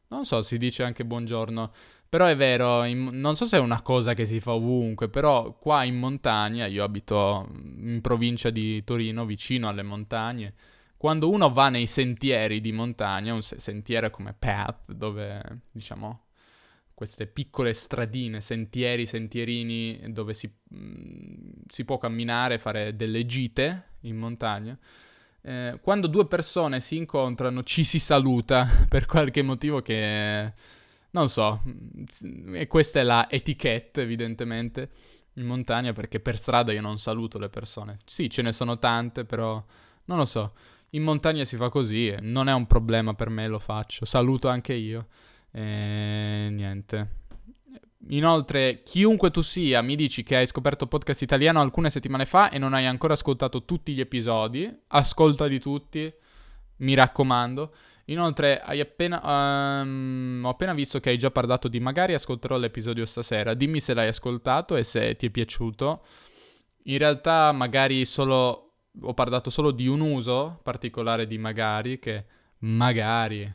Non 0.09 0.25
so, 0.25 0.43
si 0.43 0.59
dice 0.59 0.83
anche 0.83 1.05
buongiorno. 1.05 1.73
Però 2.09 2.25
è 2.25 2.35
vero, 2.37 2.85
in, 2.85 3.11
non 3.13 3.37
so 3.37 3.45
se 3.45 3.59
è 3.59 3.61
una 3.61 3.83
cosa 3.83 4.15
che 4.15 4.25
si 4.25 4.41
fa 4.41 4.55
ovunque, 4.55 5.11
però 5.11 5.53
qua 5.59 5.85
in 5.85 5.97
montagna, 5.97 6.65
io 6.67 6.83
abito 6.83 7.47
in 7.53 8.01
provincia 8.01 8.49
di 8.49 8.83
Torino, 8.83 9.27
vicino 9.27 9.69
alle 9.69 9.83
montagne, 9.83 10.55
quando 10.97 11.31
uno 11.31 11.53
va 11.53 11.69
nei 11.69 11.87
sentieri 11.87 12.63
di 12.63 12.73
montagna, 12.73 13.35
un 13.35 13.43
sentiero 13.43 14.09
come 14.09 14.35
path, 14.37 14.93
dove 14.93 15.61
diciamo 15.71 16.25
queste 16.95 17.27
piccole 17.27 17.75
stradine, 17.75 18.41
sentieri, 18.41 19.07
sentierini, 19.07 20.01
dove 20.09 20.35
si, 20.35 20.53
mh, 20.71 20.77
mm, 20.77 21.51
si 21.69 21.85
può 21.85 21.99
camminare, 21.99 22.59
fare 22.59 22.97
delle 22.97 23.25
gite 23.27 23.91
in 24.01 24.17
montagna. 24.17 24.77
Eh, 25.49 25.79
quando 25.81 26.09
due 26.09 26.27
persone 26.27 26.79
si 26.79 26.99
incontrano 26.99 27.63
ci 27.63 27.83
si 27.83 27.99
saluta 27.99 28.69
per 28.87 29.07
qualche 29.07 29.41
motivo 29.41 29.81
che 29.81 30.53
non 31.11 31.29
so, 31.31 31.63
e 32.53 32.67
questa 32.67 33.01
è 33.01 33.03
la 33.03 33.31
etichetta 33.31 34.03
evidentemente 34.03 34.91
in 35.35 35.47
montagna 35.47 35.95
perché 35.95 36.21
per 36.21 36.37
strada 36.37 36.71
io 36.73 36.83
non 36.83 36.99
saluto 36.99 37.39
le 37.39 37.49
persone. 37.49 37.97
Sì, 38.05 38.29
ce 38.29 38.43
ne 38.43 38.53
sono 38.53 38.79
tante, 38.79 39.25
però 39.25 39.65
non 40.05 40.19
lo 40.19 40.27
so. 40.27 40.53
In 40.91 41.03
montagna 41.03 41.45
si 41.45 41.57
fa 41.57 41.71
così 41.71 42.15
non 42.21 42.49
è 42.51 42.53
un 42.53 42.67
problema 42.67 43.15
per 43.15 43.31
me, 43.31 43.49
lo 43.49 43.59
faccio. 43.59 44.05
Saluto 44.05 44.49
anche 44.49 44.75
io. 44.75 45.07
E 45.51 46.49
niente. 46.51 47.09
Inoltre, 48.07 48.83
chiunque 48.85 49.31
tu 49.31 49.41
sia, 49.41 49.83
mi 49.83 49.97
dici 49.97 50.23
che 50.23 50.37
hai 50.37 50.47
scoperto 50.47 50.87
podcast 50.87 51.21
italiano 51.23 51.61
alcune 51.61 51.91
settimane 51.91 52.27
fa 52.27 52.49
e 52.49 52.59
non 52.59 52.73
hai 52.73 52.87
ancora 52.87 53.15
ascoltato 53.15 53.65
tutti 53.65 53.93
gli 53.93 54.01
episodi, 54.01 54.73
ascoltali 54.89 55.59
tutti, 55.59 56.13
mi 56.77 56.95
raccomando. 56.95 57.75
Inoltre, 58.07 58.61
appena, 58.61 59.83
um, 59.83 60.41
ho 60.45 60.49
appena 60.49 60.73
visto 60.73 61.01
che 61.01 61.11
hai 61.11 61.19
già 61.19 61.31
parlato 61.31 61.69
di 61.69 61.81
magari 61.81 62.15
ascolterò 62.15 62.57
l'episodio 62.57 63.05
stasera. 63.05 63.53
Dimmi 63.53 63.81
se 63.81 63.93
l'hai 63.93 64.09
ascoltato 64.09 64.77
e 64.77 64.85
se 64.85 65.15
ti 65.17 65.27
è 65.27 65.31
piaciuto. 65.31 66.05
In 66.85 66.99
realtà, 66.99 67.53
magari 67.53 68.05
solo 68.05 68.69
ho 69.01 69.15
parlato 69.15 69.51
solo 69.51 69.71
di 69.71 69.87
un 69.87 70.01
uso 70.01 70.61
particolare 70.63 71.27
di 71.27 71.37
magari, 71.37 71.99
che 71.99 72.25
magari 72.61 73.53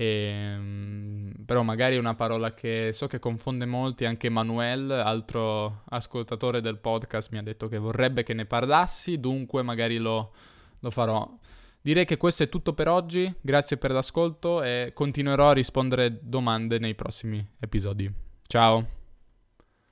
e, 0.00 0.04
ehm, 0.04 1.32
però 1.44 1.64
magari 1.64 1.96
una 1.96 2.14
parola 2.14 2.54
che 2.54 2.92
so 2.92 3.08
che 3.08 3.18
confonde 3.18 3.66
molti, 3.66 4.04
anche 4.04 4.28
Manuel, 4.28 4.88
altro 4.92 5.82
ascoltatore 5.88 6.60
del 6.60 6.78
podcast, 6.78 7.32
mi 7.32 7.38
ha 7.38 7.42
detto 7.42 7.66
che 7.66 7.78
vorrebbe 7.78 8.22
che 8.22 8.32
ne 8.32 8.46
parlassi, 8.46 9.18
dunque 9.18 9.62
magari 9.62 9.96
lo, 9.96 10.30
lo 10.78 10.90
farò. 10.92 11.28
Direi 11.80 12.04
che 12.04 12.16
questo 12.16 12.44
è 12.44 12.48
tutto 12.48 12.74
per 12.74 12.86
oggi, 12.86 13.32
grazie 13.40 13.76
per 13.76 13.90
l'ascolto 13.90 14.62
e 14.62 14.92
continuerò 14.94 15.50
a 15.50 15.54
rispondere 15.54 16.20
domande 16.22 16.78
nei 16.78 16.94
prossimi 16.94 17.44
episodi. 17.58 18.08
Ciao! 18.46 18.97